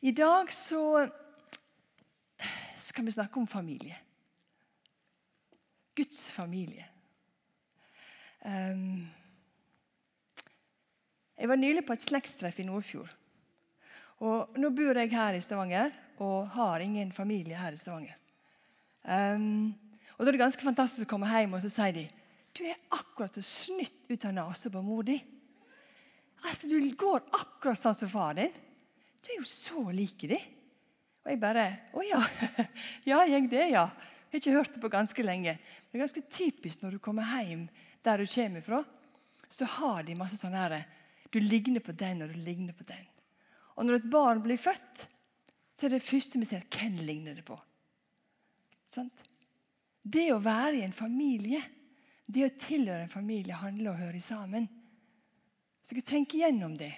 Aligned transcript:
I 0.00 0.12
dag 0.12 0.52
så 0.52 1.08
skal 2.76 3.04
vi 3.04 3.12
snakke 3.12 3.40
om 3.40 3.46
familie. 3.46 3.96
Guds 5.94 6.30
familie. 6.30 6.86
Um, 8.44 9.08
jeg 11.38 11.50
var 11.50 11.58
nylig 11.58 11.82
på 11.86 11.96
et 11.96 12.04
slektstreff 12.06 12.60
i 12.62 12.66
Nordfjord. 12.68 13.10
Og 14.22 14.54
Nå 14.58 14.70
bor 14.74 14.98
jeg 15.02 15.10
her 15.10 15.34
i 15.34 15.42
Stavanger 15.42 15.90
og 16.22 16.46
har 16.54 16.82
ingen 16.82 17.10
familie 17.12 17.58
her 17.58 17.74
i 17.74 17.80
Stavanger. 17.80 18.14
Um, 19.02 19.74
og 20.14 20.22
Da 20.22 20.30
er 20.30 20.38
det 20.38 20.44
ganske 20.44 20.66
fantastisk 20.66 21.08
å 21.08 21.10
komme 21.10 21.30
hjem 21.30 21.58
og 21.58 21.62
så 21.62 21.72
sier 21.74 21.94
de, 21.94 22.06
du 22.54 22.64
er 22.66 22.78
akkurat 22.94 23.34
så 23.34 23.42
snytt 23.42 24.06
ut 24.06 24.24
av 24.30 24.34
nesa 24.34 24.70
på 24.70 24.82
mor 24.82 25.02
di. 25.06 25.18
Altså, 26.46 26.70
Du 26.70 26.78
går 26.94 27.26
akkurat 27.34 27.82
sånn 27.82 27.98
som 27.98 28.14
far 28.14 28.38
din. 28.38 28.54
Du 29.22 29.32
er 29.32 29.40
jo 29.40 29.48
så 29.48 29.82
lik 29.94 30.24
de. 30.30 30.38
Og 31.24 31.32
jeg 31.32 31.40
bare 31.42 31.66
Å 31.92 32.04
ja. 32.06 32.20
Ja, 33.10 33.24
jeg 33.28 33.50
det, 33.50 33.66
ja. 33.74 33.88
Jeg 34.28 34.36
har 34.36 34.40
ikke 34.42 34.56
hørt 34.58 34.74
det 34.74 34.82
på 34.82 34.92
ganske 34.92 35.24
lenge. 35.24 35.54
Men 35.56 35.92
det 35.92 35.98
er 35.98 36.04
ganske 36.04 36.24
typisk 36.32 36.82
når 36.82 36.96
du 36.96 37.02
kommer 37.02 37.28
hjem 37.44 37.68
der 38.04 38.22
du 38.22 38.30
kommer 38.30 38.64
fra, 38.64 38.82
så 39.48 39.66
har 39.78 40.04
de 40.04 40.16
masse 40.16 40.36
sånn 40.38 40.56
her 40.56 40.82
Du 41.32 41.40
ligner 41.40 41.80
på 41.84 41.92
den, 41.92 42.22
og 42.22 42.32
du 42.32 42.38
ligner 42.40 42.76
på 42.76 42.84
den. 42.88 43.06
Og 43.76 43.86
når 43.86 43.98
et 43.98 44.10
barn 44.10 44.42
blir 44.44 44.60
født, 44.60 45.06
så 45.78 45.86
er 45.86 45.94
det 45.94 46.04
første 46.04 46.40
vi 46.40 46.48
ser 46.48 46.64
hvem 46.72 47.00
ligner 47.06 47.36
det 47.38 47.44
på. 47.46 47.56
Sant? 48.90 49.24
Det 50.02 50.30
å 50.32 50.40
være 50.42 50.80
i 50.80 50.84
en 50.86 50.96
familie, 50.96 51.60
det 52.26 52.46
å 52.46 52.54
tilhøre 52.60 53.04
en 53.04 53.12
familie, 53.12 53.56
handler 53.56 53.92
om 53.92 53.96
å 53.96 54.06
høre 54.06 54.20
sammen. 54.24 54.68
Så 55.84 55.96
jeg 55.96 56.06
tenker 56.08 56.42
gjennom 56.42 56.74
det. 56.80 56.92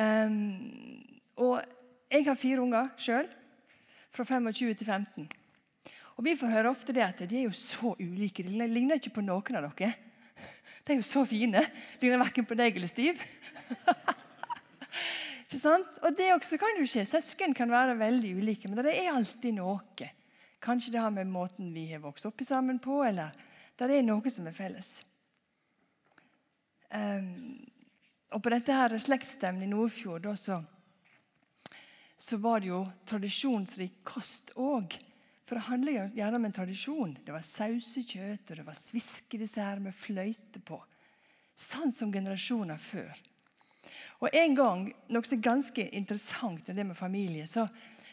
Um, 0.00 1.02
og 1.36 1.60
jeg 2.10 2.24
har 2.24 2.38
fire 2.38 2.62
unger 2.62 2.88
sjøl, 3.00 3.28
fra 4.10 4.24
25 4.24 4.74
til 4.74 4.86
15. 4.86 5.26
Og 6.16 6.24
Vi 6.24 6.36
får 6.36 6.52
høre 6.52 6.70
ofte 6.72 6.92
det 6.92 7.04
at 7.04 7.20
de 7.28 7.36
er 7.38 7.46
jo 7.46 7.56
så 7.56 7.94
ulike. 8.00 8.44
De 8.44 8.66
ligner 8.68 8.98
ikke 8.98 9.14
på 9.20 9.24
noen 9.24 9.60
av 9.60 9.68
dere. 9.70 9.92
De 10.84 10.94
er 10.94 10.98
jo 10.98 11.06
så 11.06 11.24
fine. 11.28 11.62
De 12.00 12.08
ligner 12.08 12.20
verken 12.20 12.48
på 12.48 12.56
deg 12.58 12.76
eller 12.76 12.90
Stiv. 12.90 13.20
ikke 15.44 15.60
sant? 15.60 16.00
Og 16.04 16.16
det 16.16 16.32
også 16.34 16.58
kan 16.60 16.80
jo 16.80 16.88
skje. 16.88 17.06
Søsken 17.08 17.54
kan 17.56 17.72
være 17.72 17.98
veldig 18.00 18.34
ulike, 18.40 18.68
men 18.68 18.82
det 18.82 18.96
er 18.96 19.12
alltid 19.14 19.56
noe. 19.60 20.10
Kanskje 20.60 20.96
det 20.96 21.04
har 21.04 21.12
med 21.14 21.30
måten 21.30 21.72
vi 21.72 21.86
har 21.92 22.02
vokst 22.02 22.28
opp 22.28 22.44
sammen 22.44 22.80
på, 22.82 23.00
eller 23.04 23.32
det 23.80 23.96
er 23.96 24.04
noe 24.04 24.32
som 24.32 24.48
er 24.48 24.56
felles. 24.56 24.98
Um, 26.92 27.69
og 28.30 28.42
På 28.42 28.50
dette 28.52 28.74
her 28.74 28.94
slektsstevnet 29.02 29.66
i 29.66 29.70
Nordfjord 29.70 30.22
da, 30.22 30.36
så, 30.38 30.60
så, 32.14 32.38
var 32.38 32.62
det 32.62 32.70
jo 32.70 32.84
tradisjonsrik 33.08 34.04
kost 34.06 34.52
òg. 34.54 34.94
For 35.48 35.58
det 35.58 35.66
handler 35.66 36.12
gjerne 36.14 36.38
om 36.38 36.46
en 36.46 36.54
tradisjon. 36.54 37.16
Det 37.26 37.34
var 37.34 37.42
sausekjøtt 37.42 38.52
og 38.52 38.60
det 38.60 38.66
var 38.68 38.78
sviskedessert 38.78 39.82
med 39.82 39.98
fløyte 39.98 40.62
på. 40.62 40.78
Sånn 41.58 41.90
som 41.92 42.12
generasjoner 42.14 42.78
før. 42.78 43.10
Og 44.22 44.30
En 44.36 44.54
gang, 44.54 44.86
noe 45.10 45.26
som 45.26 45.38
er 45.40 45.48
ganske 45.48 45.88
interessant 45.90 46.70
det 46.70 46.86
med 46.86 46.96
familie, 46.96 47.48
så, 47.50 47.66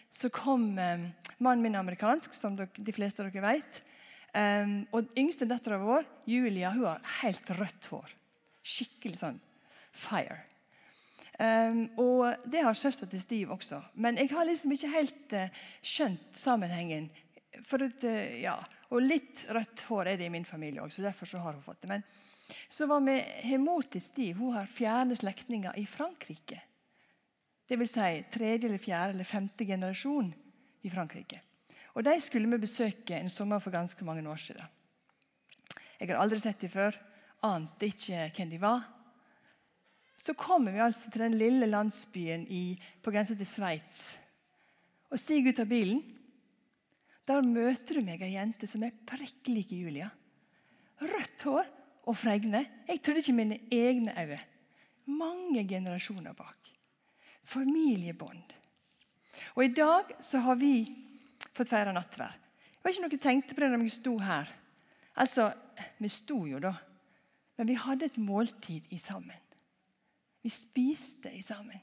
så 0.10 0.32
kom 0.34 0.72
eh, 0.82 1.10
mannen 1.38 1.62
min 1.62 1.78
amerikansk, 1.78 2.34
som 2.34 2.58
dere, 2.58 2.73
de 2.73 2.95
fleste 2.95 3.22
av 3.22 3.30
dere 3.30 3.45
vet. 3.45 3.84
Um, 4.38 4.80
og 4.94 5.14
yngste 5.18 5.48
dattera 5.50 5.78
vår, 5.82 6.08
Julia, 6.30 6.73
hun 6.73 6.88
har 6.90 7.06
helt 7.22 7.54
rødt 7.58 7.92
hår. 7.94 8.16
Skikkelig 8.66 9.22
sånn 9.22 9.38
fire. 9.98 10.44
Um, 11.38 11.84
og 12.02 12.50
Det 12.50 12.64
har 12.66 12.73
søstera 12.73 13.09
til 13.09 13.22
Stiv 13.22 13.52
også. 13.53 13.81
Men 13.94 14.17
jeg 14.17 14.31
har 14.31 14.45
liksom 14.45 14.72
ikke 14.73 14.89
helt 14.89 15.34
uh, 15.38 15.59
skjønt 15.86 16.34
sammenhengen. 16.34 17.12
At, 17.54 18.04
uh, 18.04 18.42
ja, 18.42 18.56
Og 18.89 19.04
litt 19.04 19.45
rødt 19.54 19.84
hår 19.89 20.08
er 20.08 20.17
det 20.17 20.26
i 20.26 20.34
min 20.34 20.48
familie 20.48 20.82
òg, 20.82 20.89
så 20.94 21.04
derfor 21.05 21.30
så 21.30 21.42
har 21.44 21.54
hun 21.54 21.61
fått 21.61 21.83
det. 21.83 21.92
Men 21.92 22.04
så 22.70 22.88
var 22.88 23.04
vi 23.05 23.20
har 23.20 23.61
mor 23.61 23.86
til 23.86 24.02
Stiv 24.02 24.39
hun 24.39 24.55
har 24.55 24.71
fjerne 24.71 25.16
slektninger 25.16 25.77
i 25.77 25.86
Frankrike. 25.86 26.61
Vil 27.67 27.88
si 27.88 28.23
tredje, 28.32 28.66
eller 28.66 28.80
fjerde 28.82 29.14
eller 29.14 29.27
femte 29.27 29.66
generasjon 29.67 30.33
i 30.88 30.89
Frankrike. 30.89 31.42
Og 31.94 32.05
De 32.05 32.16
skulle 32.21 32.50
vi 32.50 32.64
besøke 32.64 33.17
en 33.17 33.30
sommer 33.30 33.60
for 33.60 33.71
ganske 33.71 34.05
mange 34.05 34.26
år 34.30 34.39
siden. 34.39 34.66
Jeg 36.00 36.10
har 36.10 36.21
aldri 36.21 36.39
sett 36.39 36.61
dem 36.61 36.70
før, 36.71 36.95
ante 37.44 37.89
ikke 37.89 38.32
hvem 38.38 38.50
de 38.50 38.61
var 38.61 38.86
så 40.17 40.33
kommer 40.33 40.73
vi 40.73 40.82
altså 40.82 41.11
til 41.11 41.22
den 41.22 41.38
lille 41.38 41.70
landsbyen 41.70 42.48
i, 42.50 42.78
på 43.04 43.14
grensa 43.14 43.36
til 43.38 43.48
Sveits. 43.48 44.17
Og 45.14 45.22
stiger 45.22 45.54
ut 45.54 45.61
av 45.64 45.70
bilen. 45.70 46.02
Der 47.28 47.45
møter 47.45 48.00
du 48.00 48.05
meg 48.08 48.23
ei 48.23 48.33
jente 48.33 48.67
som 48.67 48.83
er 48.88 48.95
prikk 49.08 49.50
lik 49.52 49.72
Julia. 49.76 50.10
Rødt 51.04 51.44
hår 51.45 51.70
og 52.08 52.17
fregne. 52.17 52.64
Jeg 52.88 53.02
trodde 53.04 53.22
ikke 53.22 53.38
mine 53.38 53.60
egne 53.72 54.16
øyne. 54.17 54.39
Mange 55.08 55.64
generasjoner 55.67 56.33
bak. 56.36 56.58
Familiebånd. 57.48 58.56
Og 59.56 59.64
I 59.64 59.73
dag 59.76 60.17
så 60.23 60.42
har 60.44 60.58
vi 60.60 60.88
fått 61.54 61.70
feire 61.70 61.94
nattvær. 61.95 62.33
Det 62.33 62.83
var 62.83 62.94
ikke 62.94 63.04
noe 63.04 63.16
jeg 63.16 63.23
tenkte 63.23 63.56
på 63.56 63.64
det 63.64 63.70
når 63.72 63.83
vi 63.83 63.94
sto 63.94 64.17
her. 64.23 64.52
Altså, 65.16 65.52
Vi 66.00 66.10
sto 66.10 66.45
jo, 66.50 66.60
da. 66.60 66.73
Men 67.58 67.67
vi 67.67 67.76
hadde 67.77 68.06
et 68.06 68.17
måltid 68.17 68.88
i 68.89 68.98
sammen. 68.98 69.38
Vi 70.47 70.52
spiste 70.52 71.27
i 71.35 71.41
sammen. 71.41 71.80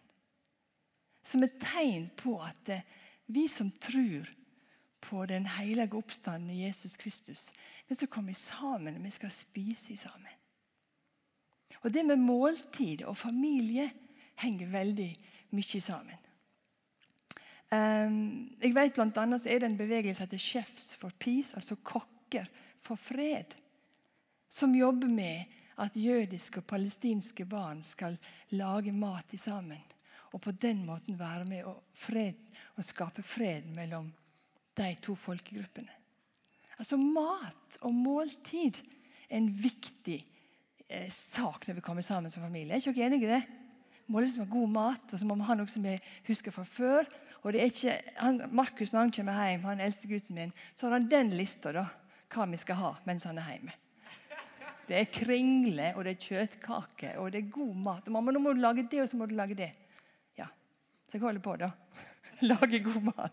Som 1.22 1.42
et 1.44 1.58
tegn 1.60 2.06
på 2.16 2.38
at 2.40 2.68
eh, 2.72 2.84
vi 3.26 3.42
som 3.48 3.68
tror 3.76 4.30
på 5.04 5.26
den 5.28 5.44
hellige 5.52 5.98
oppstanden 5.98 6.48
i 6.54 6.62
Jesus 6.62 6.94
Kristus, 6.96 7.50
vi 7.88 7.94
skal 7.98 8.08
komme 8.08 8.32
sammen 8.34 8.96
vi 9.04 9.10
skal 9.12 9.32
spise 9.36 9.96
sammen. 10.00 10.32
Og 11.82 11.92
Det 11.92 12.06
med 12.08 12.16
måltid 12.16 13.02
og 13.04 13.18
familie 13.20 13.90
henger 14.40 14.72
veldig 14.72 15.10
mye 15.52 15.80
sammen. 15.80 16.24
Um, 17.68 18.56
jeg 18.62 18.72
vet 18.72 18.96
blant 18.96 19.20
annet 19.20 19.44
så 19.44 19.52
er 19.52 19.60
det 19.60 19.68
en 19.74 19.76
bevegelse 19.76 20.24
heter 20.24 20.40
Chefs 20.40 20.94
for 20.96 21.12
Peace, 21.18 21.52
altså 21.52 21.76
kokker 21.76 22.48
for 22.80 22.96
fred, 22.96 23.58
som 24.48 24.72
jobber 24.72 25.12
med 25.12 25.52
at 25.82 25.96
jødiske 25.96 26.62
og 26.62 26.68
palestinske 26.70 27.46
barn 27.48 27.82
skal 27.86 28.18
lage 28.50 28.92
mat 28.92 29.34
sammen. 29.36 29.80
Og 30.32 30.40
på 30.40 30.50
den 30.50 30.84
måten 30.86 31.18
være 31.18 31.44
med 31.44 31.64
og, 31.64 31.82
fred, 31.94 32.38
og 32.76 32.84
skape 32.84 33.22
fred 33.22 33.66
mellom 33.74 34.12
de 34.76 34.94
to 35.02 35.14
folkegruppene. 35.14 36.00
Altså 36.78 36.96
Mat 36.98 37.78
og 37.86 37.94
måltid 37.94 38.80
er 39.28 39.36
en 39.38 39.50
viktig 39.62 40.16
eh, 40.88 41.10
sak 41.10 41.68
når 41.68 41.78
vi 41.78 41.84
kommer 41.86 42.02
sammen 42.02 42.30
som 42.30 42.42
familie. 42.42 42.74
Er 42.74 42.82
ikke 42.82 42.96
dere 42.98 43.06
enige 43.06 43.28
i 43.28 43.34
det? 43.36 43.44
må 44.06 44.20
liksom 44.20 44.44
ha 44.44 44.50
god 44.50 44.72
mat, 44.72 45.12
og 45.12 45.18
så 45.18 45.26
må 45.26 45.36
vi 45.38 45.46
ha 45.48 45.56
noe 45.56 45.70
som 45.70 45.84
vi 45.84 45.94
husker 46.28 46.54
fra 46.54 46.64
før. 46.68 47.08
Og 47.42 47.52
det 47.52 47.60
er 47.60 47.70
ikke, 47.70 47.94
han, 48.20 48.40
Markus 48.56 48.92
når 48.92 49.06
han 49.06 49.14
kommer 49.16 49.48
hjem, 49.48 49.64
han 49.68 49.84
eldste 49.84 50.10
gutten 50.10 50.38
min, 50.38 50.52
så 50.76 50.86
har 50.86 50.98
han 50.98 51.08
den 51.10 51.32
lista 51.38 51.72
da, 51.76 51.86
hva 52.32 52.46
vi 52.50 52.60
skal 52.60 52.80
ha 52.80 52.92
mens 53.08 53.26
han 53.28 53.40
er 53.40 53.50
hjemme. 53.54 53.76
Det 54.88 54.96
er 54.98 55.12
kringle, 55.12 55.92
og 55.96 56.04
det 56.04 56.14
er 56.14 56.26
kjøttkake, 56.26 57.14
og 57.20 57.30
det 57.32 57.40
er 57.40 57.52
god 57.54 57.74
mat. 57.74 58.08
Og 58.08 58.12
'Mamma, 58.12 58.32
nå 58.32 58.40
må 58.40 58.52
du 58.52 58.60
lage 58.60 58.88
det, 58.90 59.00
og 59.02 59.08
så 59.08 59.16
må 59.16 59.26
du 59.26 59.34
lage 59.34 59.54
det.' 59.54 59.72
Ja, 60.36 60.46
Så 61.08 61.16
jeg 61.16 61.20
holder 61.20 61.40
på, 61.40 61.56
da. 61.56 61.70
Lage 62.50 62.82
god 62.84 63.02
mat. 63.02 63.32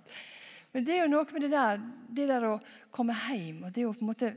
Men 0.72 0.86
det 0.86 0.96
er 0.96 1.04
jo 1.04 1.12
noe 1.12 1.26
med 1.34 1.42
det 1.42 1.52
der, 1.52 1.82
det 2.16 2.28
der 2.28 2.46
å 2.48 2.60
komme 2.92 3.16
hjem 3.28 3.64
og 3.68 3.74
det 3.76 3.86
å 3.86 3.94
på 3.94 4.06
en 4.06 4.12
måte 4.14 4.36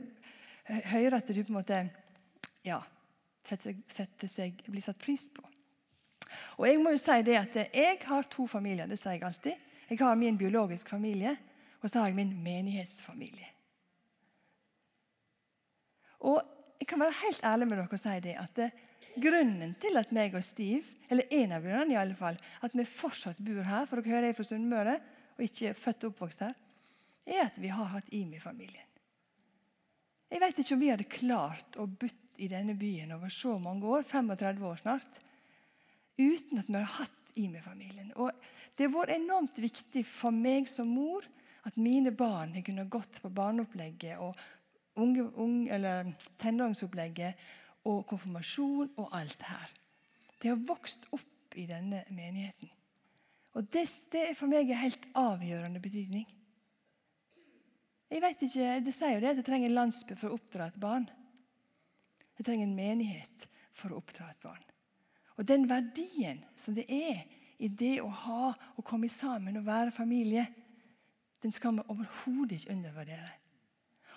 høre 0.91 1.21
at 1.21 1.27
du 1.27 1.43
på 1.43 1.53
en 1.53 1.59
måte 1.59 1.77
ja, 2.65 2.81
setter, 3.45 3.77
setter 3.87 4.27
seg, 4.27 4.63
blir 4.67 4.83
satt 4.83 4.99
pris 4.99 5.29
på. 5.31 5.45
Og 6.57 6.67
Jeg 6.67 6.81
må 6.81 6.91
jo 6.95 6.99
si 6.99 7.21
det 7.23 7.37
at 7.39 7.55
jeg 7.55 7.99
har 8.03 8.27
to 8.31 8.47
familier. 8.47 8.87
Det 8.89 8.97
sier 8.99 9.15
jeg 9.15 9.23
alltid. 9.23 9.65
Jeg 9.89 9.99
har 10.01 10.15
min 10.17 10.37
biologiske 10.37 10.89
familie, 10.89 11.35
og 11.81 11.89
så 11.89 12.01
har 12.01 12.09
jeg 12.09 12.17
min 12.17 12.33
menighetsfamilie. 12.43 13.51
Og 16.25 16.54
jeg 16.85 16.91
kan 16.91 17.01
være 17.01 17.17
helt 17.17 17.45
ærlig 17.49 17.65
med 17.65 17.79
dere 17.79 17.97
og 17.97 17.97
si 17.97 18.19
det 18.21 18.33
at 18.37 18.59
det, 18.59 18.65
grunnen 19.17 19.71
til 19.81 19.97
at 19.97 20.11
meg 20.13 20.35
og 20.37 20.43
Stiv, 20.45 20.85
eller 21.09 21.31
en 21.33 21.53
av 21.55 21.63
grunnene 21.65 21.95
i 21.95 21.97
alle 21.97 22.17
fall, 22.19 22.35
at 22.61 22.73
vi 22.77 22.85
fortsatt 22.85 23.39
bor 23.41 23.65
her, 23.65 23.87
for 23.89 23.97
dere 23.97 24.13
hører 24.13 24.27
jeg 24.27 24.35
er 24.35 24.37
fra 24.37 24.45
Sunnmøre 24.45 24.93
og 25.33 25.41
ikke 25.47 25.71
født 25.79 26.05
og 26.05 26.11
oppvokst 26.13 26.43
her, 26.45 26.53
er 27.25 27.41
at 27.47 27.57
vi 27.57 27.71
har 27.73 27.89
hatt 27.89 28.11
Imi-familien. 28.13 28.91
Jeg 30.29 30.41
vet 30.43 30.59
ikke 30.61 30.75
om 30.75 30.83
vi 30.83 30.89
hadde 30.91 31.07
klart 31.09 31.79
å 31.81 31.87
bytte 31.89 32.43
i 32.45 32.49
denne 32.51 32.75
byen 32.77 33.15
over 33.15 33.33
så 33.33 33.55
mange 33.61 33.89
år, 33.89 34.05
35 34.05 34.67
år 34.69 34.81
snart, 34.83 35.21
uten 36.21 36.61
at 36.61 36.69
vi 36.69 36.75
hadde 36.75 36.91
hatt 36.99 37.39
Imi-familien. 37.41 38.11
Og 38.21 38.29
Det 38.77 38.85
har 38.85 38.93
vært 38.93 39.15
enormt 39.15 39.57
viktig 39.57 40.05
for 40.05 40.35
meg 40.35 40.69
som 40.69 40.93
mor 40.93 41.25
at 41.65 41.81
mine 41.81 42.13
barn 42.13 42.53
har 42.53 42.61
kunnet 42.67 42.93
gått 42.93 43.17
på 43.23 43.33
barneopplegget 43.33 44.21
og 44.21 44.37
unge, 44.95 45.27
unge, 45.35 46.15
tenåringsopplegget 46.41 47.45
og 47.85 48.05
konfirmasjon 48.09 48.93
og 48.97 49.11
alt 49.15 49.41
her. 49.47 49.73
De 50.41 50.51
har 50.51 50.61
vokst 50.67 51.07
opp 51.15 51.55
i 51.55 51.67
denne 51.69 52.03
menigheten. 52.13 52.71
Og 53.55 53.67
det, 53.71 53.85
det 54.11 54.33
for 54.35 54.51
meg 54.51 54.67
en 54.67 54.81
helt 54.81 55.05
avgjørende 55.15 55.79
betydning. 55.79 56.25
Jeg 58.11 58.21
vet 58.21 58.43
ikke, 58.45 58.79
Det 58.85 58.93
sier 58.93 59.15
jo 59.15 59.21
det 59.23 59.31
at 59.31 59.39
jeg 59.41 59.47
trenger 59.47 59.69
en 59.69 59.79
landsby 59.79 60.17
for 60.19 60.29
å 60.29 60.37
oppdra 60.37 60.67
et 60.69 60.79
barn. 60.79 61.07
Jeg 62.35 62.45
trenger 62.45 62.67
en 62.67 62.75
menighet 62.75 63.47
for 63.75 63.91
å 63.91 64.01
oppdra 64.01 64.27
et 64.29 64.43
barn. 64.43 64.61
Og 65.35 65.47
den 65.47 65.65
verdien 65.67 66.43
som 66.55 66.75
det 66.75 66.85
er 66.91 67.23
i 67.59 67.69
det 67.71 67.97
å 68.03 68.11
ha 68.11 68.51
og 68.51 68.85
komme 68.87 69.09
sammen 69.11 69.57
og 69.59 69.67
være 69.67 69.95
familie, 69.95 70.45
den 71.43 71.51
skal 71.55 71.75
vi 71.77 71.87
overhodet 71.91 72.59
ikke 72.59 72.75
undervurdere. 72.75 73.31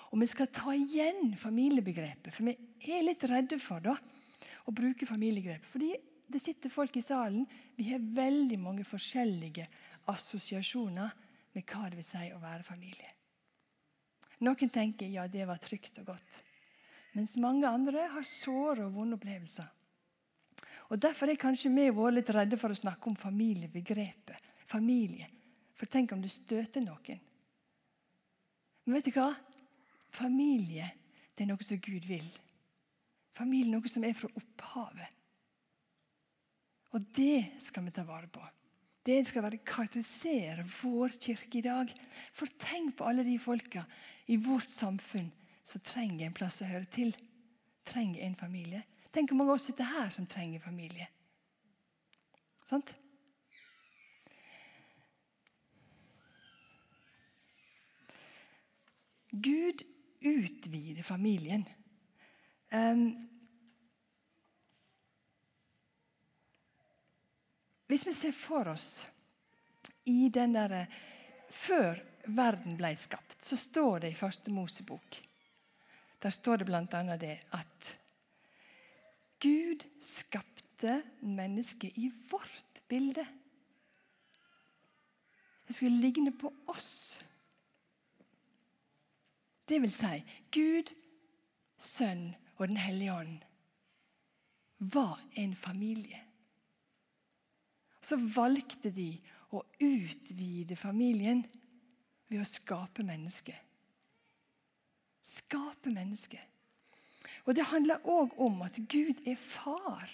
Og 0.08 0.22
vi 0.22 0.28
skal 0.30 0.48
ta 0.52 0.72
igjen 0.72 1.34
familiebegrepet, 1.36 2.32
for 2.32 2.48
vi 2.48 2.94
er 2.94 3.04
litt 3.04 3.24
redde 3.28 3.58
for 3.60 3.84
da, 3.84 3.94
å 4.68 4.72
bruke 4.72 5.08
familiegrepet. 5.08 5.68
Fordi 5.68 5.92
det 6.28 6.40
sitter 6.42 6.72
folk 6.72 6.96
i 6.96 7.04
salen. 7.04 7.44
Vi 7.76 7.90
har 7.90 8.00
veldig 8.00 8.58
mange 8.60 8.84
forskjellige 8.88 9.66
assosiasjoner 10.12 11.14
med 11.56 11.64
hva 11.68 11.88
det 11.88 12.00
vil 12.00 12.06
si 12.06 12.28
å 12.32 12.40
være 12.42 12.66
familie. 12.66 13.14
Noen 14.44 14.70
tenker 14.70 15.10
ja, 15.10 15.26
det 15.28 15.48
var 15.48 15.58
trygt 15.60 15.98
og 16.02 16.12
godt. 16.12 16.42
Mens 17.16 17.34
mange 17.40 17.66
andre 17.66 18.04
har 18.12 18.26
såre 18.28 18.86
og 18.86 18.94
vonde 18.94 19.16
opplevelser. 19.18 19.66
Og 20.88 21.00
Derfor 21.00 21.28
er 21.28 21.40
kanskje 21.40 21.72
vi 21.72 21.88
vært 21.92 22.16
litt 22.16 22.30
redde 22.32 22.58
for 22.60 22.72
å 22.72 22.78
snakke 22.78 23.10
om 23.10 23.16
familiebegrepet. 23.18 24.46
Familie. 24.68 25.26
For 25.76 25.90
tenk 25.90 26.12
om 26.12 26.22
det 26.22 26.30
støter 26.32 26.84
noen. 26.84 27.20
Men 28.84 28.96
vet 28.96 29.10
du 29.10 29.16
hva? 29.18 29.32
Familie 30.14 30.88
det 31.38 31.44
er 31.44 31.52
noe 31.52 31.62
som 31.62 31.78
Gud 31.78 32.06
vil. 32.08 32.26
Familie 33.38 33.70
er 33.70 33.76
noe 33.78 33.90
som 33.90 34.02
er 34.02 34.16
fra 34.18 34.30
opphavet. 34.34 35.16
Og 36.96 37.04
det 37.14 37.60
skal 37.62 37.84
vi 37.86 37.92
ta 37.94 38.02
vare 38.08 38.26
på. 38.32 38.42
Det 39.06 39.20
skal 39.28 39.44
være 39.44 39.60
karakterisere 39.64 40.64
vår 40.82 41.14
kirke 41.14 41.60
i 41.60 41.64
dag. 41.64 41.92
For 42.34 42.50
tenk 42.60 42.96
på 42.98 43.06
alle 43.06 43.22
de 43.24 43.36
folka 43.40 43.84
i 44.26 44.36
vårt 44.42 44.68
samfunn 44.72 45.30
som 45.62 45.84
trenger 45.84 46.26
en 46.26 46.34
plass 46.36 46.62
å 46.64 46.68
høre 46.68 46.88
til. 46.90 47.14
Trenger 47.88 48.24
en 48.26 48.34
familie. 48.36 48.82
Tenk 49.14 49.30
hvor 49.30 49.38
mange 49.38 49.54
av 49.54 49.60
oss 49.60 49.68
sitter 49.70 49.88
her 49.88 50.10
som 50.12 50.26
trenger 50.28 50.64
familie. 50.64 51.06
Sant? 52.68 52.90
Gud 59.30 59.84
utvider 60.20 61.02
familien. 61.02 61.64
Hvis 67.88 68.06
vi 68.06 68.12
ser 68.12 68.34
for 68.36 68.68
oss 68.74 69.06
i 70.04 70.28
den 70.28 70.56
der, 70.56 70.86
Før 71.48 71.96
verden 72.28 72.76
ble 72.76 72.90
skapt, 73.00 73.38
så 73.40 73.56
står 73.56 74.02
det 74.02 74.10
i 74.12 74.18
Første 74.18 74.52
Mosebok 74.52 75.16
Der 76.20 76.30
står 76.30 76.60
det 76.60 76.66
bl.a. 76.68 77.16
det 77.16 77.38
at 77.56 77.88
Gud 79.40 79.86
skapte 80.02 81.02
mennesket 81.22 81.96
i 81.96 82.10
vårt 82.30 82.82
bilde. 82.88 83.24
Det 85.66 85.76
skulle 85.76 86.00
ligne 86.00 86.32
på 86.32 86.52
oss. 86.66 87.22
Det 89.68 89.82
vil 89.82 89.92
si 89.92 90.22
Gud, 90.54 90.92
Sønn 91.78 92.32
og 92.56 92.68
Den 92.68 92.80
hellige 92.80 93.14
ånd 93.14 93.38
var 94.78 95.20
en 95.34 95.54
familie. 95.54 96.20
Så 98.02 98.16
valgte 98.16 98.90
de 98.94 99.10
å 99.52 99.62
utvide 99.82 100.76
familien 100.76 101.42
ved 102.28 102.42
å 102.42 102.48
skape 102.48 103.04
mennesket. 103.06 103.58
Skape 105.22 105.92
mennesket. 105.92 106.42
Og 107.44 107.54
Det 107.54 107.64
handler 107.64 108.04
òg 108.04 108.34
om 108.40 108.62
at 108.62 108.76
Gud 108.88 109.22
er 109.26 109.36
far. 109.36 110.08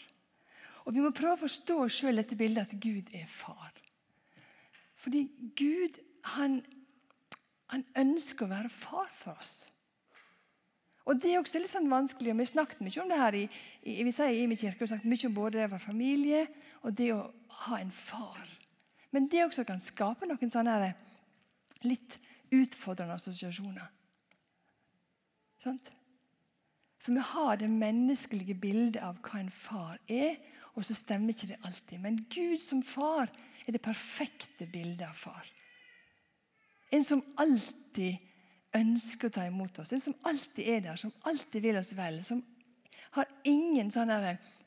Og 0.85 0.95
Vi 0.95 1.01
må 1.01 1.11
prøve 1.11 1.39
å 1.39 1.45
forstå 1.45 1.79
sjøl 1.89 2.21
dette 2.21 2.37
bildet 2.37 2.69
at 2.69 2.81
Gud 2.81 3.11
er 3.15 3.27
far. 3.27 3.73
Fordi 4.97 5.27
Gud 5.56 5.99
han, 6.35 6.62
han 7.75 7.87
ønsker 7.99 8.47
å 8.47 8.53
være 8.53 8.73
far 8.73 9.09
for 9.12 9.37
oss. 9.38 9.65
Og 11.05 11.21
Det 11.21 11.35
er 11.35 11.41
også 11.41 11.61
litt 11.61 11.73
sånn 11.73 11.91
vanskelig, 11.93 12.32
og 12.32 12.41
vi 12.41 12.47
snakket 12.49 12.81
mye 12.81 13.00
om 13.03 13.11
det 13.12 13.21
her 13.21 13.37
i, 13.37 13.44
i, 13.85 13.97
vi 14.06 14.12
sier 14.15 14.38
i 14.38 14.47
min 14.49 14.56
kirke. 14.56 14.81
Vi 14.81 14.88
snakket 14.88 15.11
mye 15.11 15.29
om 15.29 15.35
både 15.37 15.59
det 15.59 15.67
å 15.67 15.73
være 15.75 15.85
familie 15.85 16.44
og 16.81 16.94
det 16.97 17.11
å 17.12 17.19
ha 17.65 17.81
en 17.81 17.93
far. 17.93 18.47
Men 19.12 19.29
det 19.31 19.44
også 19.44 19.67
kan 19.69 19.82
skape 19.85 20.26
noen 20.26 20.53
sånne 20.53 20.94
litt 21.85 22.17
utfordrende 22.55 23.19
assosiasjoner. 23.19 23.91
Sant? 25.61 25.91
For 27.05 27.12
vi 27.12 27.25
har 27.35 27.59
det 27.61 27.69
menneskelige 27.69 28.56
bildet 28.56 29.03
av 29.05 29.19
hva 29.20 29.43
en 29.43 29.53
far 29.53 29.99
er, 30.09 30.38
og 30.75 30.87
så 30.88 30.97
stemmer 30.97 31.35
ikke 31.35 31.50
det 31.53 31.61
alltid. 31.69 32.00
Men 32.00 32.17
Gud 32.32 32.56
som 32.62 32.81
far 32.82 33.29
er 33.65 33.77
det 33.77 33.85
perfekte 33.85 34.67
bildet 34.73 35.05
av 35.06 35.20
far. 35.20 35.44
En 36.94 37.05
som 37.05 37.23
alltid 37.43 38.20
ønsker 38.75 39.31
å 39.31 39.35
ta 39.35 39.46
imot 39.49 39.79
oss. 39.82 39.93
En 39.94 40.02
som 40.02 40.17
alltid 40.26 40.69
er 40.76 40.85
der, 40.85 40.99
som 41.00 41.12
alltid 41.29 41.62
vil 41.62 41.79
oss 41.81 41.94
vel. 41.99 42.20
Som 42.26 42.43
har 43.17 43.31
ingen 43.46 43.91
sånn 43.94 44.12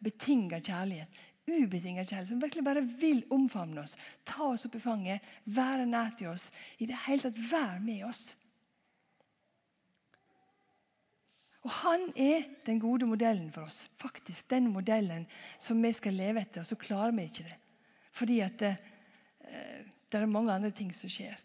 betinga 0.04 0.60
kjærlighet. 0.64 1.22
Ubetinga 1.48 2.04
kjærlighet. 2.04 2.32
Som 2.32 2.42
virkelig 2.44 2.66
bare 2.68 2.84
vil 3.00 3.24
omfavne 3.34 3.84
oss, 3.84 3.96
ta 4.28 4.52
oss 4.52 4.68
opp 4.68 4.76
i 4.76 4.84
fanget, 4.84 5.24
være 5.46 5.88
nær 5.88 6.12
til 6.20 6.34
oss. 6.34 6.50
I 6.80 6.90
det 6.90 7.00
hele 7.08 7.28
tatt 7.28 7.40
være 7.52 7.80
med 7.84 8.04
oss. 8.10 8.26
Og 11.68 11.74
Han 11.82 12.06
er 12.16 12.46
den 12.66 12.80
gode 12.80 13.06
modellen 13.06 13.52
for 13.52 13.68
oss. 13.68 13.90
Faktisk 14.00 14.50
den 14.54 14.70
modellen 14.72 15.26
som 15.60 15.82
vi 15.84 15.92
skal 15.96 16.16
leve 16.16 16.44
etter. 16.44 16.64
Og 16.64 16.70
så 16.70 16.80
klarer 16.80 17.16
vi 17.16 17.28
ikke 17.28 17.44
det. 17.44 17.58
Fordi 18.16 18.40
at 18.40 18.60
det, 18.60 18.78
eh, 19.44 19.84
det 20.12 20.22
er 20.22 20.26
mange 20.32 20.54
andre 20.54 20.72
ting 20.72 20.94
som 20.96 21.12
skjer. 21.12 21.36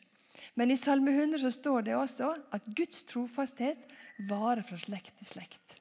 Men 0.54 0.70
i 0.70 0.76
Salme 0.76 1.10
100 1.10 1.40
så 1.40 1.50
står 1.50 1.82
det 1.86 1.96
også 1.96 2.34
at 2.52 2.66
Guds 2.76 3.04
trofasthet 3.08 3.80
varer 4.28 4.64
fra 4.66 4.78
slekt 4.80 5.14
til 5.18 5.30
slekt. 5.34 5.78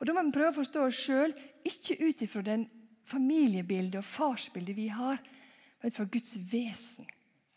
Og 0.00 0.06
Da 0.06 0.14
må 0.16 0.24
vi 0.26 0.34
prøve 0.36 0.54
å 0.54 0.60
forstå 0.60 0.84
oss 0.88 1.00
sjøl, 1.06 1.34
ikke 1.64 1.98
ut 2.00 2.22
ifra 2.24 2.42
den 2.44 2.66
familiebildet 3.08 4.00
og 4.00 4.06
farsbildet 4.06 4.76
vi 4.76 4.88
har, 4.92 5.20
men 5.80 5.92
ut 5.92 5.96
fra 5.96 6.08
Guds 6.12 6.36
vesen. 6.52 7.08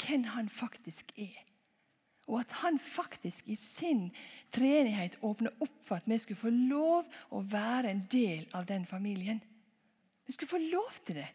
Hvem 0.04 0.26
han 0.34 0.50
faktisk 0.52 1.14
er. 1.16 1.38
Og 2.28 2.40
at 2.40 2.52
han 2.64 2.80
faktisk 2.80 3.48
i 3.52 3.56
sin 3.60 4.10
treenighet 4.52 5.20
åpner 5.24 5.56
opp 5.64 5.76
for 5.84 6.00
at 6.00 6.08
vi 6.08 6.18
skulle 6.20 6.40
få 6.40 6.52
lov 6.52 7.08
å 7.36 7.44
være 7.48 7.92
en 7.92 8.04
del 8.12 8.48
av 8.56 8.68
den 8.68 8.86
familien. 8.88 9.40
Vi 10.28 10.36
skulle 10.36 10.52
få 10.52 10.62
lov 10.64 11.00
til 11.04 11.20
det. 11.20 11.30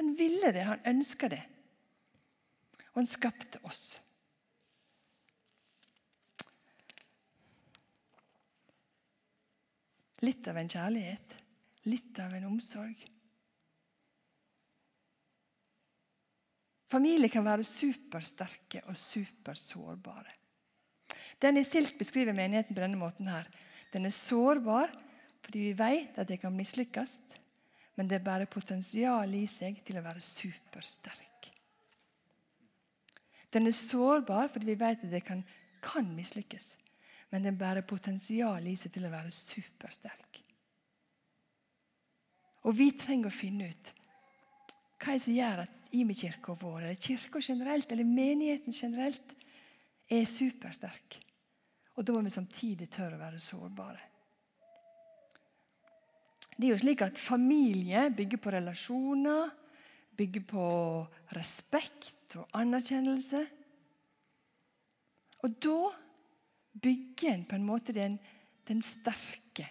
Han 0.00 0.14
ville 0.16 0.52
det, 0.52 0.64
han 0.64 0.84
ønska 0.88 1.28
det 1.32 1.42
og 2.92 3.00
han 3.00 3.08
skapte 3.08 3.60
oss. 3.64 3.96
Litt 10.22 10.46
av 10.46 10.60
en 10.60 10.70
kjærlighet, 10.70 11.32
litt 11.90 12.20
av 12.22 12.36
en 12.36 12.46
omsorg. 12.52 13.08
Familier 16.92 17.32
kan 17.32 17.46
være 17.46 17.64
supersterke 17.66 18.84
og 18.92 18.98
supersårbare. 19.00 20.36
Den 21.42 21.58
i 21.58 21.64
Silk 21.66 21.96
beskriver 21.98 22.36
menigheten 22.36 22.76
på 22.76 22.84
denne 22.84 23.00
måten. 23.00 23.26
her. 23.26 23.48
Den 23.92 24.06
er 24.06 24.14
sårbar 24.14 24.92
fordi 25.42 25.58
vi 25.58 25.72
vet 25.72 26.18
at 26.18 26.28
det 26.28 26.38
kan 26.40 26.54
mislykkes, 26.54 27.18
men 27.96 28.08
det 28.08 28.22
bærer 28.22 28.46
potensial 28.46 29.34
i 29.34 29.46
seg 29.46 29.82
til 29.84 29.98
å 29.98 30.04
være 30.04 30.20
supersterk. 30.20 31.31
Den 33.52 33.68
er 33.68 33.76
sårbar 33.76 34.48
fordi 34.52 34.70
vi 34.70 34.78
vet 34.80 35.04
at 35.04 35.12
det 35.12 35.24
kan, 35.26 35.42
kan 35.84 36.08
mislykkes. 36.16 36.76
Men 37.32 37.46
den 37.46 37.58
bærer 37.58 37.86
potensial 37.88 38.66
i 38.68 38.76
seg 38.76 38.92
til 38.92 39.08
å 39.08 39.12
være 39.12 39.32
supersterk. 39.32 40.40
Og 42.68 42.76
vi 42.78 42.92
trenger 42.94 43.28
å 43.28 43.34
finne 43.34 43.70
ut 43.72 43.92
hva 45.02 45.16
som 45.18 45.34
gjør 45.34 45.64
at 45.64 45.94
Imi-kirka 45.98 46.54
vår, 46.54 46.84
eller 46.84 47.00
kirka 47.00 47.40
generelt, 47.42 47.90
eller 47.90 48.06
menigheten 48.06 48.72
generelt, 48.76 49.32
er 50.06 50.28
supersterk. 50.30 51.16
Og 51.98 52.06
da 52.06 52.14
må 52.14 52.22
vi 52.22 52.30
samtidig 52.30 52.86
tørre 52.92 53.18
å 53.18 53.22
være 53.22 53.40
sårbare. 53.42 54.04
Det 56.52 56.68
er 56.68 56.70
jo 56.70 56.78
slik 56.84 57.02
at 57.02 57.18
Familie 57.18 58.04
bygger 58.14 58.38
på 58.38 58.52
relasjoner, 58.54 59.50
bygger 60.22 60.44
på 60.46 60.66
respekt 61.36 62.36
og 62.38 62.48
anerkjennelse. 62.56 63.42
Og 65.42 65.56
da 65.62 65.78
bygger 66.82 67.34
en 67.34 67.46
på 67.48 67.58
en 67.58 67.66
måte 67.66 67.94
den, 67.96 68.18
den 68.68 68.82
sterke 68.86 69.66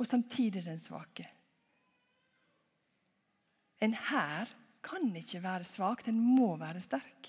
og 0.00 0.08
samtidig 0.08 0.64
den 0.64 0.80
svake. 0.80 1.26
En 3.84 3.94
hær 3.94 4.48
kan 4.84 5.12
ikke 5.16 5.42
være 5.44 5.64
svak, 5.68 6.04
den 6.06 6.16
må 6.20 6.54
være 6.60 6.80
sterk. 6.80 7.28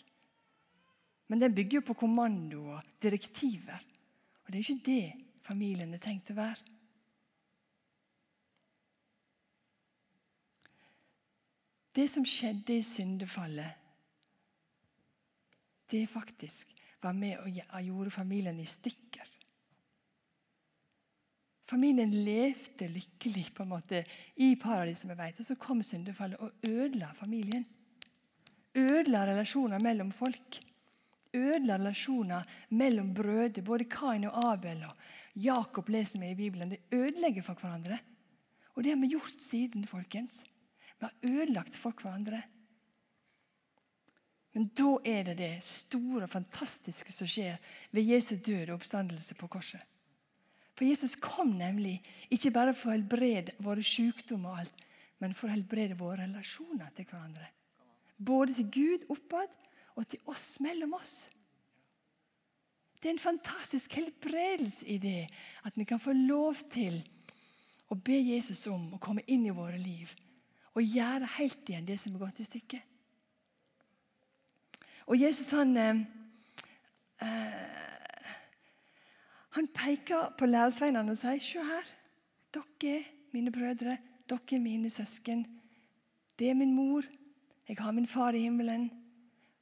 Men 1.28 1.40
den 1.40 1.56
bygger 1.56 1.80
jo 1.80 1.88
på 1.88 2.00
kommando 2.00 2.64
og 2.76 2.94
direktiver. 3.04 3.80
Og 4.44 4.52
det 4.52 4.60
er 4.60 4.64
jo 4.64 4.74
ikke 4.74 4.88
det 4.88 5.44
familien 5.48 5.94
er 5.96 6.04
tenkt 6.04 6.32
å 6.32 6.40
være. 6.40 6.64
Det 11.92 12.08
som 12.08 12.26
skjedde 12.26 12.78
i 12.78 12.84
syndefallet, 12.84 13.78
det 15.92 16.08
faktisk 16.08 16.72
var 17.04 17.14
med 17.18 17.42
og 17.44 17.84
gjorde 17.84 18.14
familien 18.16 18.60
i 18.60 18.66
stykker. 18.66 19.28
Familien 21.72 22.12
levde 22.26 22.88
lykkelig 22.92 23.46
på 23.56 23.64
en 23.64 23.72
måte 23.72 24.02
i 24.44 24.54
paradiset, 24.60 25.08
vi 25.12 25.16
vet, 25.16 25.40
og 25.40 25.48
så 25.48 25.56
kom 25.60 25.80
syndefallet 25.84 26.40
og 26.44 26.68
ødela 26.68 27.14
familien. 27.16 27.64
Ødela 28.76 29.24
relasjoner 29.28 29.80
mellom 29.84 30.12
folk. 30.16 30.60
Ødela 31.34 31.78
relasjoner 31.80 32.48
mellom 32.76 33.14
brødre, 33.16 33.64
både 33.64 33.88
Kain 33.92 34.28
og 34.28 34.52
Abel. 34.52 34.84
og 34.84 34.96
Jakob 35.36 35.90
leser 35.90 36.20
vi 36.20 36.32
i 36.32 36.36
Bibelen. 36.36 36.72
Det 36.72 36.84
ødelegger 36.92 37.42
for 37.42 37.54
hverandre. 37.54 38.00
Og 38.76 38.84
det 38.84 38.92
har 38.92 39.00
vi 39.00 39.14
gjort 39.16 39.40
siden, 39.40 39.88
folkens. 39.88 40.44
Vi 41.02 41.08
har 41.08 41.30
ødelagt 41.34 41.76
for 41.76 41.98
hverandre. 41.98 42.44
Men 44.54 44.68
da 44.78 44.92
er 45.08 45.24
det 45.24 45.38
det 45.40 45.64
store 45.66 46.28
og 46.28 46.30
fantastiske 46.30 47.14
som 47.16 47.30
skjer 47.30 47.58
ved 47.96 48.06
Jesu 48.06 48.36
død 48.36 48.70
og 48.70 48.76
oppstandelse 48.76 49.36
på 49.40 49.50
korset. 49.50 49.82
For 50.78 50.86
Jesus 50.86 51.16
kom 51.16 51.56
nemlig 51.58 51.96
ikke 52.30 52.54
bare 52.54 52.76
for 52.78 52.92
å 52.92 52.96
helbrede 53.00 53.58
våre 53.66 53.82
sykdommer, 53.82 54.54
og 54.54 54.62
alt, 54.62 54.86
men 55.18 55.34
for 55.34 55.50
å 55.50 55.56
helbrede 55.56 55.98
våre 55.98 56.22
relasjoner 56.22 56.94
til 56.94 57.10
hverandre. 57.10 57.50
Både 58.18 58.54
til 58.60 58.70
Gud 58.70 59.10
oppad 59.10 59.52
og 59.98 60.06
til 60.08 60.22
oss 60.30 60.60
mellom 60.62 60.94
oss. 61.02 61.16
Det 63.02 63.10
er 63.10 63.16
en 63.16 63.26
fantastisk 63.26 63.98
helbredelse 63.98 64.86
i 64.86 65.00
det 65.02 65.26
at 65.66 65.78
vi 65.78 65.90
kan 65.90 66.00
få 66.00 66.14
lov 66.14 66.62
til 66.70 67.02
å 67.90 67.98
be 67.98 68.22
Jesus 68.22 68.68
om 68.70 68.92
å 68.94 69.02
komme 69.02 69.26
inn 69.26 69.48
i 69.50 69.56
våre 69.56 69.82
liv 69.82 70.12
og 70.72 70.84
gjøre 70.84 71.30
helt 71.38 71.70
igjen 71.70 71.88
det 71.88 71.98
som 72.00 72.16
er 72.16 72.24
gått 72.24 72.40
i 72.40 72.48
stykker. 72.48 72.82
Og 75.12 75.20
Jesus 75.20 75.52
han 75.58 75.76
eh, 75.78 76.04
eh, 77.26 78.28
Han 79.58 79.68
peker 79.68 80.30
på 80.40 80.48
læresveinene 80.48 81.12
og 81.12 81.20
sier 81.20 81.42
Se 81.44 81.60
her. 81.60 81.88
Dere 82.56 82.94
er 82.96 83.10
mine 83.34 83.52
brødre. 83.52 83.98
Dere 84.30 84.56
er 84.56 84.64
mine 84.64 84.90
søsken. 84.90 85.44
Det 86.40 86.50
er 86.50 86.56
min 86.56 86.72
mor. 86.74 87.04
Jeg 87.68 87.78
har 87.80 87.92
min 87.92 88.08
far 88.08 88.32
i 88.32 88.46
himmelen. 88.46 88.90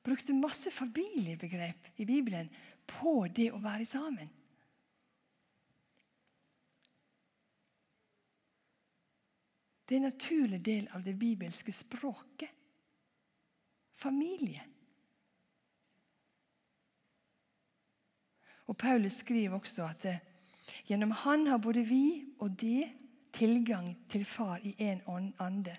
Brukte 0.03 0.33
masse 0.33 0.71
familiebegrep 0.71 1.89
i 1.97 2.05
Bibelen 2.05 2.49
på 2.85 3.25
det 3.35 3.49
å 3.51 3.61
være 3.63 3.85
sammen. 3.85 4.29
Det 9.89 9.95
er 9.95 10.03
en 10.03 10.11
naturlig 10.11 10.59
del 10.65 10.89
av 10.93 11.01
det 11.01 11.15
bibelske 11.17 11.73
språket. 11.73 12.49
Familie. 13.97 14.61
Og 18.69 18.77
Paulus 18.77 19.17
skriver 19.23 19.57
også 19.57 19.87
at 19.89 20.05
gjennom 20.85 21.11
han 21.25 21.47
har 21.49 21.57
både 21.57 21.81
vi 21.89 22.03
og 22.37 22.53
de 22.61 22.85
tilgang 23.33 23.95
til 24.09 24.25
Far 24.25 24.61
i 24.63 24.75
en 24.77 25.01
ande. 25.41 25.73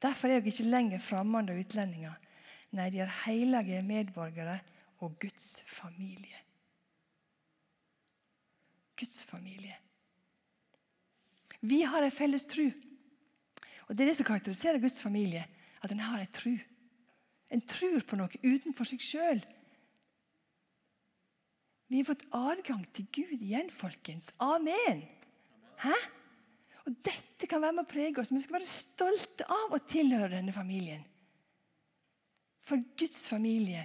Derfor 0.00 0.28
er 0.28 0.40
dere 0.40 0.52
ikke 0.52 0.70
lenger 0.72 1.04
fremmede 1.04 1.52
og 1.52 1.60
utlendinger. 1.60 2.16
Nei, 2.74 2.88
de 2.90 3.04
er 3.04 3.12
hellige 3.26 3.82
medborgere 3.84 4.56
og 5.04 5.18
Guds 5.20 5.62
familie. 5.68 6.40
Guds 8.96 9.22
familie. 9.24 9.76
Vi 11.60 11.82
har 11.82 12.02
en 12.02 12.12
felles 12.12 12.44
tru. 12.48 12.70
Og 13.88 13.96
Det 13.96 14.04
er 14.04 14.10
det 14.10 14.16
som 14.16 14.26
karakteriserer 14.28 14.80
Guds 14.80 15.02
familie. 15.02 15.44
At 15.82 15.92
en 15.92 16.00
har 16.00 16.20
en 16.20 16.32
tru. 16.32 16.56
En 17.52 17.60
tror 17.60 18.00
på 18.08 18.16
noe 18.16 18.40
utenfor 18.42 18.88
seg 18.88 19.02
sjøl. 19.04 19.42
Vi 21.92 22.00
har 22.00 22.08
fått 22.08 22.24
adgang 22.32 22.84
til 22.96 23.06
Gud 23.12 23.34
igjen, 23.36 23.68
folkens. 23.70 24.32
Amen. 24.42 25.04
Hæ? 25.84 25.96
Og 26.84 26.96
Dette 27.04 27.48
kan 27.48 27.62
være 27.62 27.76
med 27.76 27.84
å 27.84 27.92
prege 27.92 28.20
oss. 28.20 28.32
Men 28.32 28.40
vi 28.40 28.46
skal 28.46 28.58
være 28.58 28.70
stolte 28.70 29.48
av 29.52 29.76
å 29.76 29.82
tilhøre 29.88 30.32
denne 30.36 30.54
familien. 30.56 31.04
For 32.64 32.80
Guds 32.96 33.26
familie 33.28 33.84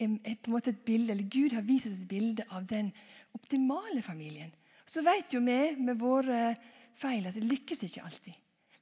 er 0.00 0.08
på 0.40 0.48
en 0.48 0.54
måte 0.54 0.72
et 0.72 0.84
bilde, 0.84 1.12
eller 1.12 1.28
Gud 1.28 1.52
har 1.56 1.64
vist 1.64 1.88
oss 1.88 1.96
et 1.96 2.08
bilde 2.08 2.44
av 2.52 2.64
den 2.68 2.90
optimale 3.36 4.02
familien. 4.04 4.52
Så 4.86 5.04
vet 5.04 5.32
jo 5.34 5.42
vi 5.44 5.60
med 5.76 6.00
våre 6.00 6.54
feil 6.96 7.28
at 7.28 7.36
det 7.36 7.44
lykkes 7.44 7.84
ikke 7.86 8.04
alltid. 8.06 8.36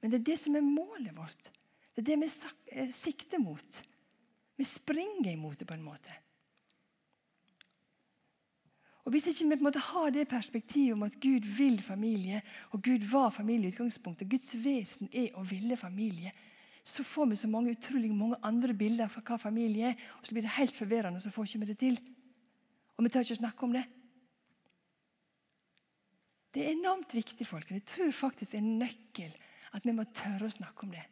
Men 0.04 0.12
det 0.12 0.18
er 0.18 0.24
det 0.26 0.34
som 0.36 0.52
er 0.52 0.60
målet 0.60 1.14
vårt. 1.16 1.46
Det 1.96 2.02
er 2.02 2.08
det 2.10 2.16
vi 2.20 2.26
eh, 2.76 2.90
sikter 2.92 3.40
mot. 3.40 3.76
Vi 4.52 4.64
springer 4.68 5.30
imot 5.30 5.56
det 5.56 5.64
på 5.64 5.72
en 5.78 5.86
måte. 5.86 6.12
Og 9.08 9.14
Hvis 9.14 9.30
ikke 9.30 9.46
vi 9.46 9.56
på 9.56 9.62
en 9.62 9.68
måte 9.70 9.80
har 9.86 10.12
det 10.12 10.26
perspektivet 10.28 10.92
om 10.92 11.06
at 11.06 11.16
Gud 11.20 11.48
vil 11.56 11.80
familie, 11.80 12.42
og 12.76 12.82
Gud 12.84 13.06
var 13.08 13.32
familie 13.32 13.70
i 13.70 13.72
utgangspunktet, 13.72 14.28
Guds 14.28 14.52
vesen 14.60 15.08
er 15.08 15.32
å 15.40 15.46
ville 15.48 15.80
familie, 15.80 16.34
så 16.84 17.00
får 17.00 17.30
vi 17.32 17.40
så 17.40 17.48
mange 17.48 17.72
utrolig 17.72 18.12
mange 18.12 18.36
andre 18.44 18.76
bilder 18.76 19.08
fra 19.08 19.24
hva 19.24 19.40
familie 19.40 19.94
er, 19.94 20.06
og 20.20 20.28
så 20.28 20.36
blir 20.36 20.44
det 20.44 20.56
helt 20.58 20.76
forvirrende, 20.76 21.16
og 21.16 21.24
så 21.24 21.32
får 21.32 21.48
vi 21.48 21.54
ikke 21.54 21.70
det 21.72 21.78
til. 21.80 21.96
Og 22.98 23.08
vi 23.08 23.14
tør 23.16 23.24
ikke 23.24 23.40
snakke 23.40 23.64
om 23.64 23.72
det. 23.72 23.86
Det 26.52 26.60
er 26.60 26.76
enormt 26.76 27.16
viktig, 27.16 27.48
folk. 27.48 27.72
Jeg 27.72 27.88
tror 27.88 28.12
faktisk 28.12 28.52
det 28.52 28.60
er 28.60 28.66
en 28.68 28.78
nøkkel 28.84 29.36
at 29.74 29.84
vi 29.86 29.94
må 29.96 30.06
tørre 30.14 30.48
å 30.48 30.54
snakke 30.54 30.86
om 30.86 30.94
det. 30.94 31.04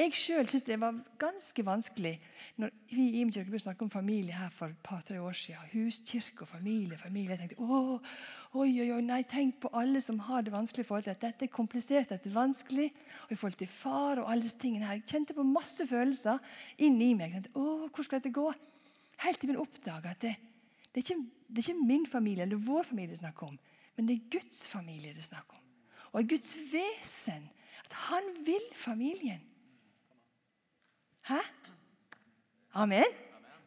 Jeg 0.00 0.14
sjøl 0.14 0.46
syntes 0.46 0.62
det 0.68 0.76
var 0.78 0.94
ganske 1.18 1.62
vanskelig 1.66 2.12
når 2.62 2.70
vi 2.92 3.06
i 3.18 3.24
begynte 3.26 3.58
å 3.58 3.62
snakke 3.64 3.84
om 3.84 3.90
familie 3.90 4.36
her 4.38 4.52
for 4.54 4.70
et 4.70 4.78
par-tre 4.86 5.18
år 5.18 5.34
siden. 5.34 5.66
Huskirke 5.74 6.46
og 6.46 6.48
familie. 6.48 6.96
familie. 6.96 7.34
Jeg 7.34 7.40
tenkte 7.42 7.66
å, 7.66 7.98
oi, 8.54 8.70
oi, 8.80 8.86
oi, 8.94 9.00
nei, 9.02 9.20
tenk 9.28 9.58
på 9.60 9.72
alle 9.76 10.00
som 10.00 10.22
har 10.28 10.46
det 10.46 10.54
vanskelig 10.54 10.86
i 10.86 10.88
forhold 10.88 11.08
til 11.08 11.16
at 11.16 11.26
dette 11.26 11.44
er 11.44 11.52
komplisert, 11.52 12.08
dette 12.14 12.30
er 12.30 12.38
vanskelig. 12.38 12.88
Og 13.26 13.34
i 13.34 13.40
forhold 13.42 13.58
til 13.58 13.72
far 13.74 14.22
og 14.22 14.30
alle 14.30 14.46
disse 14.46 14.62
tingene 14.62 14.86
her. 14.86 15.02
Jeg 15.02 15.10
kjente 15.10 15.36
på 15.36 15.44
masse 15.50 15.84
følelser 15.90 16.38
inni 16.78 17.12
meg. 17.18 17.34
Jeg 17.34 17.42
tenkte, 17.42 17.58
Åh, 17.58 17.86
hvor 17.90 18.06
skal 18.06 18.22
dette 18.22 18.36
gå? 18.38 18.48
Helt 19.26 19.42
til 19.42 19.52
vi 19.52 19.60
oppdaga 19.60 20.14
at 20.14 20.22
det, 20.22 20.36
det, 20.94 21.02
er 21.02 21.04
ikke, 21.04 21.22
det 21.50 21.60
er 21.60 21.66
ikke 21.66 21.88
min 21.92 22.06
familie 22.08 22.46
eller 22.46 22.62
vår 22.62 22.92
familie 22.94 23.18
det 23.18 23.20
er 23.20 23.26
snakk 23.26 23.42
om, 23.50 23.58
men 23.98 24.08
det 24.08 24.16
er 24.16 24.28
Guds 24.38 24.68
familie 24.70 25.12
det 25.12 25.26
er 25.26 25.32
snakk 25.34 25.50
om. 25.52 25.64
Og 26.14 26.30
Guds 26.30 26.54
vesen. 26.70 27.50
At 27.84 27.96
han 28.10 28.28
vil 28.46 28.66
familien. 28.76 29.40
Hæ? 31.30 31.40
Amen? 32.80 33.18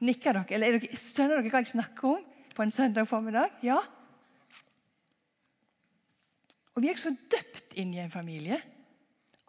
Nikker 0.04 0.36
dere? 0.36 0.56
Eller 0.56 0.78
dere, 0.78 1.00
skjønner 1.00 1.40
dere 1.40 1.52
hva 1.52 1.62
jeg 1.64 1.74
snakker 1.74 2.10
om 2.18 2.24
på 2.54 2.64
en 2.66 2.74
søndag 2.74 3.08
formiddag? 3.10 3.54
Ja? 3.66 3.80
Og 6.74 6.82
Vi 6.82 6.90
er 6.90 6.96
ikke 6.96 7.06
så 7.06 7.16
døpt 7.36 7.76
inn 7.80 7.94
i 7.94 8.02
en 8.02 8.14
familie. 8.14 8.60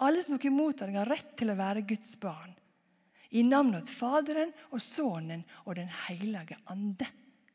Alle 0.04 0.20
som 0.22 0.34
tok 0.34 0.48
imot 0.50 0.82
ham, 0.82 0.92
har 0.98 1.08
rett 1.08 1.32
til 1.38 1.52
å 1.52 1.58
være 1.58 1.86
Guds 1.88 2.16
barn. 2.20 2.52
I 3.34 3.42
navnet 3.46 3.90
Faderen 3.90 4.52
og 4.70 4.82
Sønnen 4.82 5.42
og 5.64 5.74
Den 5.78 5.90
hellige 6.06 6.58
ande. 6.70 7.08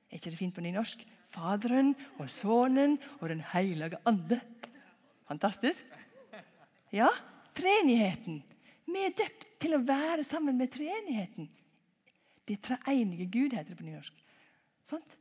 Er 0.10 0.18
ikke 0.18 0.34
det 0.34 0.40
fint 0.40 0.56
på 0.56 0.64
nynorsk? 0.66 1.06
Faderen 1.30 1.94
og 2.18 2.28
Sønnen 2.34 2.98
og 3.20 3.30
Den 3.30 3.44
hellige 3.54 4.00
ande. 4.10 4.40
Fantastisk. 5.30 5.86
Ja, 6.90 7.10
treenigheten. 7.54 8.42
Vi 8.90 9.06
er 9.06 9.14
døpt 9.18 9.48
til 9.62 9.76
å 9.78 9.84
være 9.86 10.24
sammen 10.26 10.58
med 10.58 10.72
treenigheten. 10.74 11.50
Det 12.50 12.58
treenige 12.66 13.28
Gud, 13.30 13.54
heter 13.54 13.76
det 13.76 13.78
på 13.78 13.86
nynorsk. 13.86 14.24
Sant? 14.90 15.18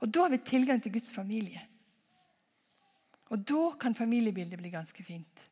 Og 0.00 0.08
Da 0.08 0.22
har 0.24 0.30
vi 0.30 0.38
tilgang 0.38 0.80
til 0.82 0.92
Guds 0.94 1.12
familie. 1.12 1.60
Og 3.28 3.44
da 3.44 3.74
kan 3.80 3.94
familiebildet 3.94 4.58
bli 4.60 4.70
ganske 4.72 5.04
fint. 5.04 5.44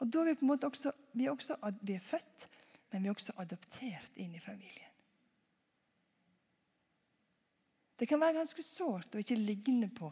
Og 0.00 0.08
da 0.12 0.20
er 0.20 0.30
Vi 0.30 0.34
på 0.34 0.46
en 0.46 0.52
måte 0.52 0.66
også, 0.66 0.92
vi 1.12 1.26
er, 1.26 1.30
også, 1.30 1.56
vi 1.82 1.94
er 1.94 2.00
født, 2.04 2.46
men 2.92 3.02
vi 3.02 3.08
er 3.08 3.16
også 3.16 3.34
adoptert 3.36 4.16
inn 4.16 4.34
i 4.34 4.40
familien. 4.40 4.89
Det 8.00 8.08
kan 8.08 8.20
være 8.20 8.38
ganske 8.38 8.62
sårt 8.64 9.14
å 9.14 9.20
ikke 9.20 9.36
ligne 9.36 9.90
på 9.92 10.08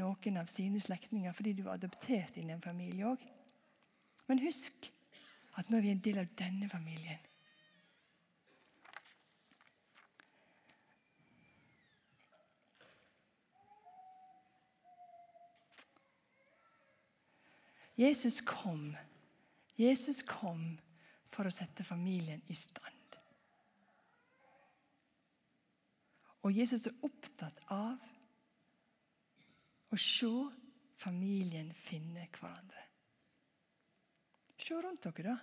noen 0.00 0.40
av 0.40 0.48
sine 0.52 0.80
slektninger 0.80 1.34
fordi 1.36 1.52
du 1.58 1.66
er 1.66 1.74
adoptert 1.74 2.38
inn 2.40 2.48
i 2.48 2.54
en 2.56 2.64
familie 2.64 3.10
òg. 3.10 3.24
Men 4.28 4.40
husk 4.40 4.88
at 5.60 5.68
nå 5.68 5.76
er 5.76 5.84
vi 5.84 5.92
en 5.92 6.04
del 6.04 6.22
av 6.22 6.30
denne 6.40 6.68
familien. 6.72 7.20
Jesus 17.98 18.40
kom. 18.46 18.92
Jesus 19.76 20.22
kom 20.22 20.78
for 21.34 21.48
å 21.48 21.52
sette 21.52 21.84
familien 21.84 22.40
i 22.46 22.54
stand. 22.54 22.97
Og 26.46 26.54
Jesus 26.54 26.86
er 26.86 27.00
opptatt 27.06 27.58
av 27.74 27.98
å 29.88 29.98
se 29.98 30.30
familien 30.98 31.72
finne 31.74 32.28
hverandre. 32.34 32.84
Se 34.58 34.78
rundt 34.82 35.04
dere, 35.06 35.34
da. 35.34 35.36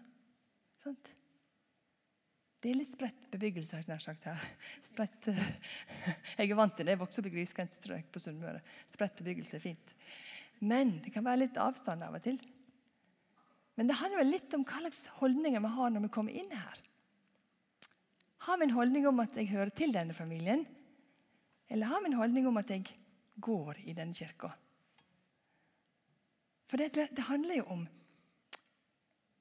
Sant? 0.83 1.11
Det 2.61 2.71
er 2.71 2.79
litt 2.79 2.89
spredt 2.89 3.27
bebyggelse 3.29 3.83
nær 3.89 4.01
sagt 4.01 4.25
her. 4.25 4.41
Spredt, 4.83 5.27
jeg 6.39 6.47
er 6.49 6.57
vant 6.57 6.73
til 6.77 6.87
det. 6.87 6.95
Jeg 6.95 7.01
vokste 7.01 7.21
opp 7.21 7.29
i 7.29 7.33
grisgrendt 7.35 7.77
strøk 7.77 8.07
på 8.13 8.21
Sunnmøre. 8.21 8.61
Spredt 8.89 9.19
bebyggelse 9.19 9.59
er 9.59 9.63
fint. 9.63 9.93
Men 10.65 10.95
det 11.03 11.11
kan 11.13 11.25
være 11.25 11.43
litt 11.43 11.59
avstand 11.61 12.05
av 12.05 12.17
og 12.17 12.23
til. 12.25 12.39
Men 13.75 13.89
det 13.89 13.99
handler 13.99 14.23
vel 14.23 14.33
litt 14.33 14.53
om 14.55 14.63
hva 14.65 14.81
slags 14.81 15.03
holdninger 15.19 15.61
vi 15.61 15.71
har 15.75 15.93
når 15.93 16.05
vi 16.07 16.13
kommer 16.15 16.37
inn 16.41 16.51
her. 16.55 16.81
Har 18.47 18.57
vi 18.57 18.67
en 18.67 18.75
holdning 18.77 19.07
om 19.09 19.21
at 19.23 19.37
jeg 19.37 19.51
hører 19.51 19.73
til 19.75 19.93
denne 19.93 20.15
familien? 20.17 20.65
Eller 21.67 21.89
har 21.89 22.01
vi 22.01 22.11
en 22.11 22.19
holdning 22.19 22.47
om 22.47 22.57
at 22.57 22.69
jeg 22.69 22.85
går 23.41 23.81
i 23.85 23.93
denne 23.93 24.13
kirka? 24.13 24.51
For 26.65 26.81
det, 26.81 26.93
det 26.93 27.27
handler 27.29 27.61
jo 27.61 27.65
om 27.75 27.87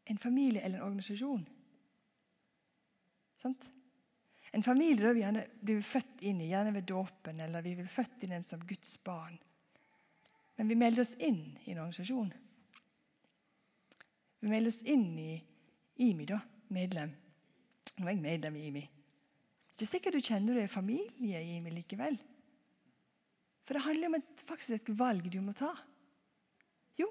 en 0.04 0.18
familie 0.18 0.62
eller 0.62 0.78
en 0.78 0.84
organisasjon. 0.84 1.48
Sant? 3.40 3.68
En 4.52 4.62
familie 4.62 5.02
da 5.02 5.12
vi 5.12 5.24
gjerne 5.24 5.46
blir 5.60 5.80
født 5.82 6.22
inn 6.28 6.40
i, 6.40 6.50
gjerne 6.52 6.74
ved 6.76 6.86
dåpen, 6.86 7.40
eller 7.40 7.64
vi 7.64 7.74
blir 7.74 7.90
født 7.90 8.22
inn 8.22 8.32
i 8.32 8.36
den 8.36 8.46
som 8.46 8.62
Guds 8.66 8.96
barn. 9.04 9.38
Men 10.56 10.70
vi 10.70 10.76
melder 10.78 11.02
oss 11.02 11.16
inn 11.18 11.58
i 11.64 11.72
en 11.72 11.80
organisasjon. 11.82 12.30
Vi 14.40 14.48
melder 14.52 14.70
oss 14.70 14.82
inn 14.82 15.08
i 15.18 15.32
IMI, 16.06 16.28
da, 16.28 16.38
medlem. 16.68 17.10
Nå 17.96 18.06
er 18.06 18.14
jeg 18.14 18.22
medlem 18.22 18.56
i 18.60 18.66
IMI. 18.68 18.84
Ikke 19.74 19.90
sikkert 19.90 20.14
du 20.14 20.22
kjenner 20.22 20.54
du 20.54 20.62
er 20.62 20.70
familie 20.70 21.40
i 21.42 21.58
meg 21.62 21.74
likevel. 21.74 22.14
For 23.66 23.74
det 23.74 23.82
handler 23.86 24.10
om 24.10 24.18
et, 24.20 24.44
faktisk 24.46 24.76
et 24.76 24.92
valg 24.98 25.26
du 25.32 25.40
må 25.42 25.54
ta. 25.56 25.72
Jo, 27.00 27.08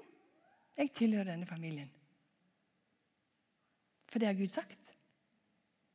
jeg 0.78 0.94
tilhører 0.96 1.34
denne 1.34 1.48
familien. 1.50 1.90
For 4.08 4.22
det 4.22 4.30
har 4.30 4.38
Gud 4.38 4.52
sagt. 4.52 4.94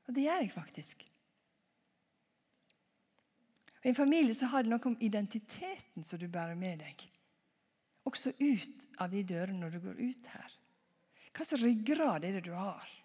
Og 0.05 0.13
det 0.13 0.27
gjør 0.27 0.43
jeg 0.43 0.51
faktisk. 0.53 1.05
Og 3.79 3.88
I 3.88 3.93
en 3.93 3.97
familie 3.97 4.35
så 4.35 4.51
har 4.51 4.65
det 4.65 4.73
noe 4.73 4.91
om 4.91 4.99
identiteten 5.01 6.05
som 6.05 6.19
du 6.19 6.27
bærer 6.29 6.57
med 6.59 6.83
deg. 6.83 7.05
Også 8.09 8.35
ut 8.35 8.88
av 8.99 9.09
de 9.13 9.23
dørene 9.23 9.61
når 9.61 9.73
du 9.73 9.83
går 9.88 10.01
ut 10.01 10.31
her. 10.35 10.55
Hva 11.33 11.45
slags 11.47 11.63
ryggrad 11.63 12.25
er 12.27 12.38
det 12.38 12.45
du 12.49 12.53
har? 12.57 12.99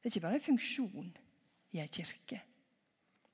Det 0.00 0.08
er 0.08 0.14
ikke 0.14 0.26
bare 0.26 0.38
en 0.40 0.46
funksjon 0.46 1.10
i 1.76 1.80
en 1.82 1.92
kirke. 1.92 2.40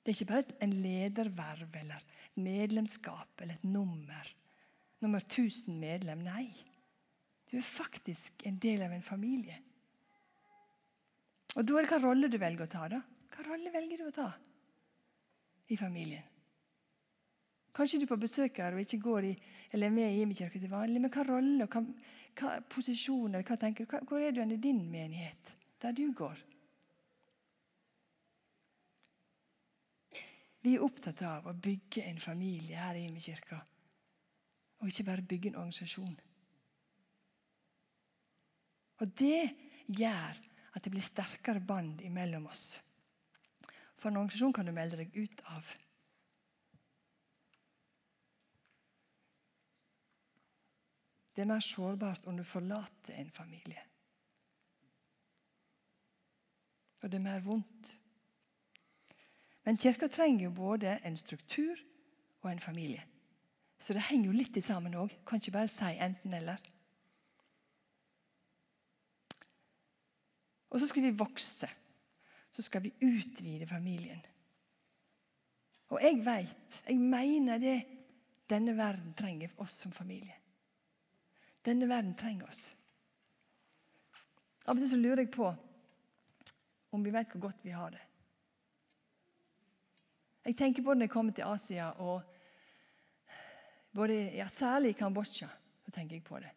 Det 0.02 0.12
er 0.12 0.16
ikke 0.16 0.32
bare 0.32 0.56
en 0.62 0.72
lederverv 0.82 1.78
eller 1.80 2.02
et 2.02 2.40
medlemskap 2.42 3.40
eller 3.40 3.54
et 3.54 3.64
nummer. 3.64 4.32
Nummer 5.00 5.22
1000 5.22 5.78
medlem. 5.78 6.24
Nei. 6.26 6.46
Du 7.50 7.56
er 7.56 7.66
faktisk 7.66 8.42
en 8.46 8.58
del 8.58 8.82
av 8.82 8.92
en 8.92 9.02
familie. 9.02 9.58
Og 11.56 11.64
da 11.64 11.76
er 11.78 11.86
det 11.86 11.92
hva 11.94 12.00
rolle 12.02 12.30
du 12.30 12.38
velger 12.38 12.66
å 12.66 12.70
ta. 12.70 12.88
da. 12.90 13.00
Hva 13.32 13.46
rolle 13.46 13.72
velger 13.72 14.02
du 14.02 14.08
å 14.08 14.14
ta 14.14 14.30
i 15.70 15.76
familien? 15.78 16.22
Kanskje 17.76 18.00
du 18.00 18.06
er 18.06 18.14
på 18.14 18.22
besøk 18.22 18.58
her 18.62 18.74
og 18.74 18.82
ikke 18.82 19.02
går 19.04 19.26
i, 19.28 19.36
eller 19.70 19.90
er 19.90 19.94
med 19.94 20.12
i 20.14 20.22
Imekirka 20.24 20.58
til 20.58 20.70
vanlig, 20.72 21.00
men 21.02 21.12
hva 21.12 21.26
rolle 21.28 21.66
og 21.66 21.74
hva, 21.74 21.82
hva 22.40 22.52
posisjon 22.72 23.34
eller 23.34 23.44
hva 23.44 23.58
tenker 23.60 23.84
du? 23.84 23.98
Hvor 24.08 24.22
er 24.22 24.32
du 24.32 24.40
i 24.40 24.56
din 24.56 24.80
menighet, 24.90 25.52
der 25.82 25.92
du 25.92 26.06
går? 26.16 26.40
Vi 30.66 30.72
er 30.74 30.82
opptatt 30.82 31.20
av 31.22 31.44
å 31.46 31.52
bygge 31.62 32.02
en 32.10 32.16
familie 32.18 32.74
her 32.74 32.96
i 32.98 33.04
Imekirka, 33.06 33.60
og 34.82 34.88
ikke 34.90 35.04
bare 35.06 35.22
bygge 35.22 35.52
en 35.52 35.58
organisasjon. 35.60 36.14
Og 38.98 39.12
det 39.20 39.44
gjør 39.86 40.40
at 40.74 40.82
det 40.82 40.90
blir 40.90 41.04
sterkere 41.06 41.62
bånd 41.62 42.02
mellom 42.10 42.48
oss. 42.50 42.80
For 43.94 44.10
en 44.10 44.18
organisasjon 44.18 44.56
kan 44.56 44.66
du 44.66 44.72
melde 44.74 44.98
deg 44.98 45.14
ut 45.14 45.44
av. 45.52 45.68
Det 51.30 51.44
er 51.44 51.50
mer 51.52 51.62
sårbart 51.62 52.26
om 52.26 52.40
du 52.40 52.42
forlater 52.42 53.20
en 53.20 53.30
familie. 53.30 53.84
Og 57.04 57.06
det 57.06 57.20
er 57.20 57.24
mer 57.28 57.46
vondt. 57.46 57.92
Men 59.66 59.78
kirka 59.82 60.08
trenger 60.08 60.44
jo 60.44 60.54
både 60.54 60.98
en 61.04 61.16
struktur 61.18 61.80
og 62.42 62.52
en 62.52 62.62
familie. 62.62 63.02
Så 63.78 63.92
det 63.92 64.06
henger 64.06 64.30
jo 64.30 64.36
litt 64.38 64.58
sammen 64.64 64.94
òg. 64.94 65.10
Kan 65.26 65.42
ikke 65.42 65.56
bare 65.58 65.70
si 65.70 65.90
enten-eller. 65.98 66.62
Og 70.70 70.80
så 70.80 70.86
skal 70.86 71.08
vi 71.08 71.18
vokse. 71.18 71.68
Så 72.54 72.62
skal 72.62 72.86
vi 72.86 72.94
utvide 73.02 73.66
familien. 73.66 74.22
Og 75.90 76.02
jeg 76.02 76.22
veit, 76.24 76.80
jeg 76.86 76.98
mener 76.98 77.58
det 77.62 77.76
denne 78.50 78.76
verden 78.78 79.14
trenger 79.18 79.52
oss 79.62 79.80
som 79.82 79.92
familie. 79.92 80.34
Denne 81.66 81.88
verden 81.90 82.14
trenger 82.14 82.46
oss. 82.46 82.68
Av 84.66 84.74
og 84.74 84.82
til 84.82 84.90
så 84.90 84.98
lurer 84.98 85.24
jeg 85.24 85.34
på 85.34 85.50
om 86.94 87.02
vi 87.04 87.12
vet 87.14 87.34
hvor 87.34 87.48
godt 87.48 87.66
vi 87.66 87.74
har 87.74 87.90
det. 87.94 88.02
Jeg 90.46 90.54
tenker 90.56 90.82
på 90.82 90.94
når 90.94 91.08
jeg 91.08 91.10
kommer 91.10 91.34
til 91.34 91.42
Asia, 91.42 91.88
og 91.90 92.22
både, 93.94 94.14
ja, 94.36 94.46
særlig 94.48 94.92
i 94.92 94.98
Kambodsja. 94.98 95.48
så 95.84 95.90
tenker 95.90 96.16
jeg 96.16 96.24
på 96.24 96.38
det. 96.38 96.50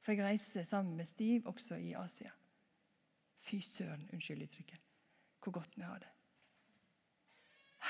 For 0.00 0.12
jeg 0.12 0.24
reiser 0.24 0.64
sammen 0.64 0.96
med 0.96 1.04
Stiv 1.04 1.46
også 1.46 1.74
i 1.74 1.92
Asia. 1.92 2.30
Fy 3.40 3.58
søren, 3.62 4.08
unnskyld 4.12 4.42
uttrykket, 4.42 4.80
hvor 5.42 5.52
godt 5.52 5.76
vi 5.76 5.82
har 5.82 5.98
det. 5.98 6.08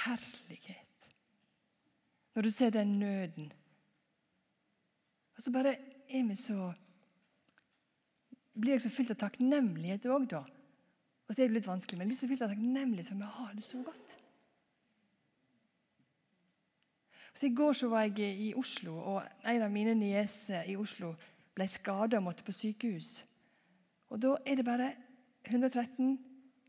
Herlighet. 0.04 1.08
Når 2.34 2.42
du 2.42 2.50
ser 2.50 2.70
den 2.70 2.98
nøden. 2.98 3.52
Og 5.36 5.42
så 5.42 5.52
bare 5.52 5.76
er 6.08 6.28
vi 6.28 6.34
så 6.34 6.72
Blir 8.56 8.72
jeg 8.72 8.82
så 8.86 8.88
fylt 8.88 9.10
av 9.12 9.18
takknemlighet 9.20 10.06
òg, 10.08 10.30
da. 10.30 10.38
Og 11.28 11.34
så 11.34 11.42
er 11.42 11.50
det 11.50 11.58
litt 11.58 11.66
vanskelig, 11.68 11.98
men 11.98 12.06
jeg 12.06 12.14
blir 12.14 12.20
så 12.22 12.28
fylt 12.30 12.44
av 12.46 12.54
takknemlighet 12.54 13.10
for 13.10 13.20
vi 13.20 13.34
har 13.34 13.50
det 13.52 13.64
så 13.68 13.82
godt. 13.84 14.14
Så 17.36 17.46
I 17.46 17.54
går 17.54 17.72
så 17.72 17.88
var 17.92 18.06
jeg 18.06 18.36
i 18.40 18.52
Oslo, 18.56 18.96
og 18.96 19.22
en 19.44 19.62
av 19.62 19.72
mine 19.72 19.92
nieser 19.94 20.64
i 20.72 20.76
Oslo 20.80 21.12
ble 21.56 21.66
skada 21.68 22.16
og 22.16 22.24
måtte 22.24 22.44
på 22.46 22.54
sykehus. 22.56 23.24
Og 24.08 24.22
Da 24.22 24.36
er 24.46 24.56
det 24.56 24.64
bare 24.64 24.92
113, 25.44 26.18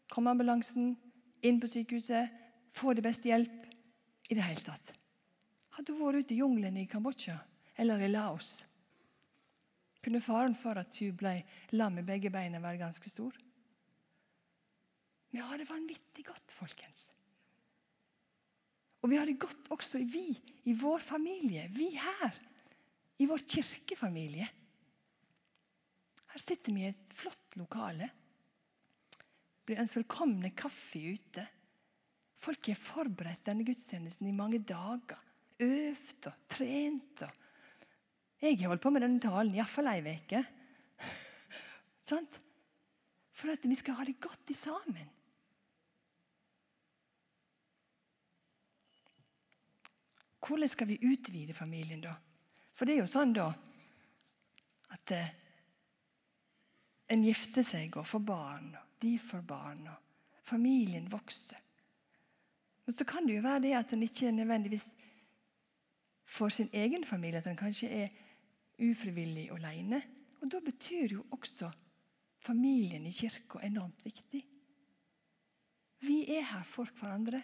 Kommer 0.07 0.31
ambulansen, 0.31 0.93
inn 1.43 1.59
på 1.59 1.67
sykehuset, 1.67 2.29
får 2.71 2.95
det 2.95 3.03
beste 3.03 3.27
hjelp 3.27 3.65
i 4.31 4.35
det 4.35 4.45
hele 4.45 4.63
tatt. 4.63 4.93
Hadde 5.75 5.91
hun 5.91 5.99
vært 5.99 6.23
ute 6.23 6.33
i 6.33 6.39
jungelen 6.39 6.77
i 6.79 6.87
Kambodsja 6.87 7.35
eller 7.75 7.99
i 7.99 8.07
Laos, 8.07 8.63
kunne 10.01 10.23
faren 10.23 10.55
for 10.55 10.79
at 10.79 10.95
hun 11.03 11.17
ble 11.19 11.33
lam 11.75 11.99
i 11.99 12.05
begge 12.07 12.31
beina, 12.31 12.61
være 12.63 12.79
ganske 12.79 13.11
stor. 13.11 13.35
Vi 15.35 15.43
har 15.43 15.59
det 15.59 15.67
vanvittig 15.67 16.23
godt, 16.25 16.55
folkens. 16.55 17.09
Og 19.01 19.11
vi 19.11 19.17
har 19.19 19.29
det 19.29 19.39
godt 19.39 19.71
også 19.73 20.01
vi, 20.03 20.29
i 20.65 20.73
vår 20.73 21.03
familie, 21.05 21.67
vi 21.73 21.91
her. 21.95 22.37
I 23.19 23.25
vår 23.29 23.43
kirkefamilie. 23.49 24.47
Her 26.27 26.41
sitter 26.41 26.73
vi 26.73 26.85
i 26.85 26.91
et 26.91 27.13
flott 27.17 27.57
lokale 27.57 28.09
blir 29.67 29.81
ønsket 29.83 30.05
velkomne 30.05 30.53
kaffe 30.55 31.01
ute. 31.11 31.43
Folk 32.39 32.69
har 32.71 32.79
forberedt 32.79 33.49
denne 33.49 33.65
gudstjenesten 33.67 34.29
i 34.29 34.35
mange 34.35 34.61
dager. 34.63 35.19
Øvd 35.59 36.29
og 36.29 36.45
trent. 36.53 37.23
Og 37.25 38.45
jeg 38.45 38.59
har 38.61 38.71
holdt 38.71 38.83
på 38.85 38.91
med 38.93 39.03
denne 39.03 39.19
talen 39.19 39.55
iallfall 39.57 39.89
ei 39.91 40.13
uke. 40.13 40.43
For 43.37 43.53
at 43.53 43.65
vi 43.67 43.75
skal 43.77 43.97
ha 43.97 44.05
det 44.07 44.21
godt 44.21 44.53
i 44.53 44.55
sammen. 44.55 45.09
Hvordan 50.47 50.71
skal 50.71 50.87
vi 50.87 50.99
utvide 51.03 51.53
familien, 51.53 52.01
da? 52.01 52.15
For 52.73 52.85
det 52.85 52.95
er 52.95 53.03
jo 53.03 53.11
sånn 53.11 53.33
da 53.35 53.49
at 54.95 55.11
eh, 55.11 55.31
en 57.11 57.23
gifter 57.23 57.65
seg 57.65 57.97
og 57.99 58.07
får 58.07 58.23
barn. 58.23 58.75
og 58.75 58.87
de 59.01 59.17
får 59.19 59.41
barn, 59.45 59.87
og 59.87 60.43
familien 60.43 61.11
vokser. 61.11 61.59
Og 62.87 62.93
Så 62.93 63.05
kan 63.05 63.27
det 63.27 63.35
jo 63.35 63.41
være 63.41 63.61
det 63.61 63.73
at 63.75 63.93
en 63.93 64.03
ikke 64.03 64.31
nødvendigvis 64.31 64.93
får 66.25 66.49
sin 66.49 66.69
egen 66.73 67.03
familie 67.05 67.37
at 67.37 67.47
en 67.47 67.59
kanskje 67.59 67.89
er 67.89 68.09
ufrivillig 68.79 69.51
alene. 69.51 70.01
Og 70.41 70.51
da 70.51 70.59
betyr 70.59 71.13
jo 71.13 71.25
også 71.31 71.71
familien 72.39 73.05
i 73.05 73.11
kirka 73.11 73.59
enormt 73.63 74.05
viktig. 74.05 74.43
Vi 75.99 76.17
er 76.37 76.41
her 76.41 76.63
for 76.63 76.89
hverandre. 76.99 77.41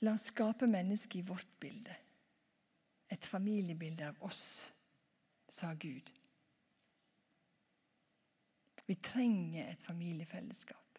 La 0.00 0.14
oss 0.16 0.30
skape 0.30 0.66
mennesket 0.66 1.20
i 1.20 1.26
vårt 1.28 1.58
bilde. 1.60 1.96
Et 3.08 3.26
familiebilde 3.26 4.08
av 4.08 4.22
oss, 4.24 4.70
sa 5.48 5.74
Gud. 5.74 6.12
Vi 8.86 8.94
trenger 8.94 9.68
et 9.70 9.82
familiefellesskap. 9.82 10.98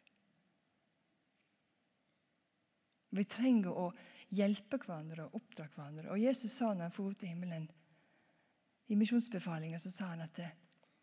Vi 3.10 3.26
trenger 3.28 3.76
å 3.76 3.90
hjelpe 4.32 4.78
hverandre 4.80 5.26
og 5.26 5.42
oppdra 5.42 5.66
hverandre. 5.74 6.12
Og 6.14 6.22
Jesus 6.22 6.54
sa 6.54 6.72
når 6.72 6.88
han 6.88 6.96
for 6.96 7.18
til 7.18 7.34
himmelen, 7.34 7.68
i 8.92 8.96
misjonsbefalinga 9.00 9.80
sa 9.80 10.12
han 10.12 10.24
at 10.28 10.40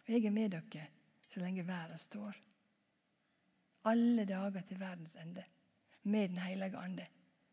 jeg 0.08 0.24
er 0.24 0.32
med 0.32 0.52
dere 0.54 0.86
så 1.28 1.40
lenge 1.40 1.66
verden 1.66 2.00
står. 2.00 2.40
Alle 3.88 4.24
dager 4.28 4.64
til 4.64 4.80
verdens 4.80 5.16
ende. 5.16 5.44
Med 6.02 6.28
Den 6.28 6.38
hellige 6.38 6.78
ande 6.78 7.06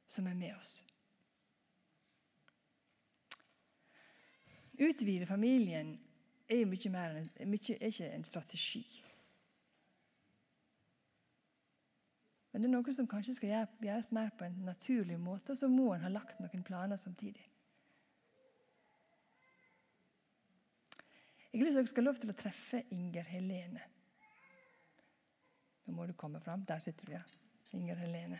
som 0.07 0.27
er 0.27 0.37
med 0.37 0.55
oss. 0.55 0.83
Utvide 4.75 5.25
familien 5.25 5.95
er 6.49 6.61
jo 6.61 6.69
mye 6.69 6.91
mer 6.91 7.17
enn 7.21 7.55
er 7.55 7.89
ikke 7.89 8.09
en 8.11 8.27
strategi. 8.27 8.83
Men 12.51 12.63
det 12.63 12.69
er 12.69 12.75
noe 12.75 12.93
som 12.95 13.07
kanskje 13.11 13.33
skal 13.35 13.67
gjøres 13.83 14.13
mer 14.15 14.29
på 14.39 14.45
en 14.47 14.61
naturlig 14.63 15.17
måte, 15.19 15.51
og 15.51 15.59
så 15.59 15.67
må 15.67 15.89
en 15.91 16.05
ha 16.05 16.11
lagt 16.11 16.39
noen 16.39 16.63
planer 16.63 16.99
samtidig. 16.99 17.43
Jeg 21.51 21.61
har 21.61 21.65
lyst 21.65 21.71
til 21.71 21.79
at 21.79 21.81
dere 21.81 21.91
skal 21.91 22.07
lov 22.07 22.17
til 22.19 22.31
å 22.31 22.35
treffe 22.39 22.81
Inger 22.95 23.27
Helene. 23.31 23.83
Nå 25.85 25.93
må 25.95 26.07
du 26.07 26.15
komme 26.19 26.39
fram. 26.43 26.63
Der 26.67 26.79
sitter 26.83 27.07
du, 27.07 27.13
ja. 27.15 27.21
Inger 27.75 27.99
Helene. 27.99 28.39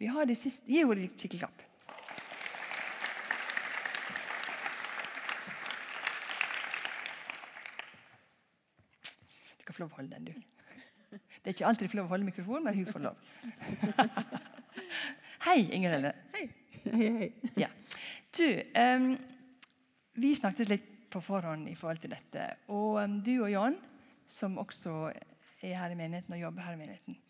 Vi 0.00 0.06
har 0.06 0.24
det 0.24 0.34
siste 0.40 0.72
Gi 0.72 0.80
henne 0.80 1.02
en 1.04 1.10
skikkelig 1.12 1.42
klapp. 1.42 1.58
Du 9.58 9.66
kan 9.68 9.76
få 9.76 9.82
lov 9.82 9.90
å 9.90 9.98
holde 9.98 10.14
den, 10.14 10.30
du. 10.30 11.18
Det 11.20 11.50
er 11.50 11.52
ikke 11.52 11.66
alltid 11.68 11.84
du 11.84 11.92
får 11.92 12.00
lov 12.00 12.08
å 12.08 12.12
holde 12.14 12.28
mikrofonen, 12.30 12.64
men 12.64 12.78
hun 12.78 12.88
får 12.88 13.04
lov. 13.04 13.20
Hei, 15.50 15.58
Inger 15.68 15.92
Helle. 15.98 16.14
Hei. 16.32 16.46
Hei, 16.86 17.10
hei. 17.18 17.28
Ja. 17.60 17.68
Du, 18.38 18.46
um, 18.80 19.10
vi 20.16 20.32
snakket 20.40 20.72
litt 20.72 20.88
på 21.12 21.20
forhånd 21.26 21.68
i 21.68 21.76
forhold 21.76 22.00
til 22.06 22.14
dette. 22.14 22.46
Og 22.72 23.02
um, 23.02 23.18
du 23.20 23.34
og 23.34 23.52
Jan, 23.52 23.76
som 24.24 24.56
også 24.64 24.96
er 25.12 25.76
her 25.76 25.92
i 25.92 26.00
menigheten 26.00 26.38
og 26.38 26.42
jobber 26.46 26.70
her 26.70 26.80
i 26.80 26.82
menigheten, 26.86 27.20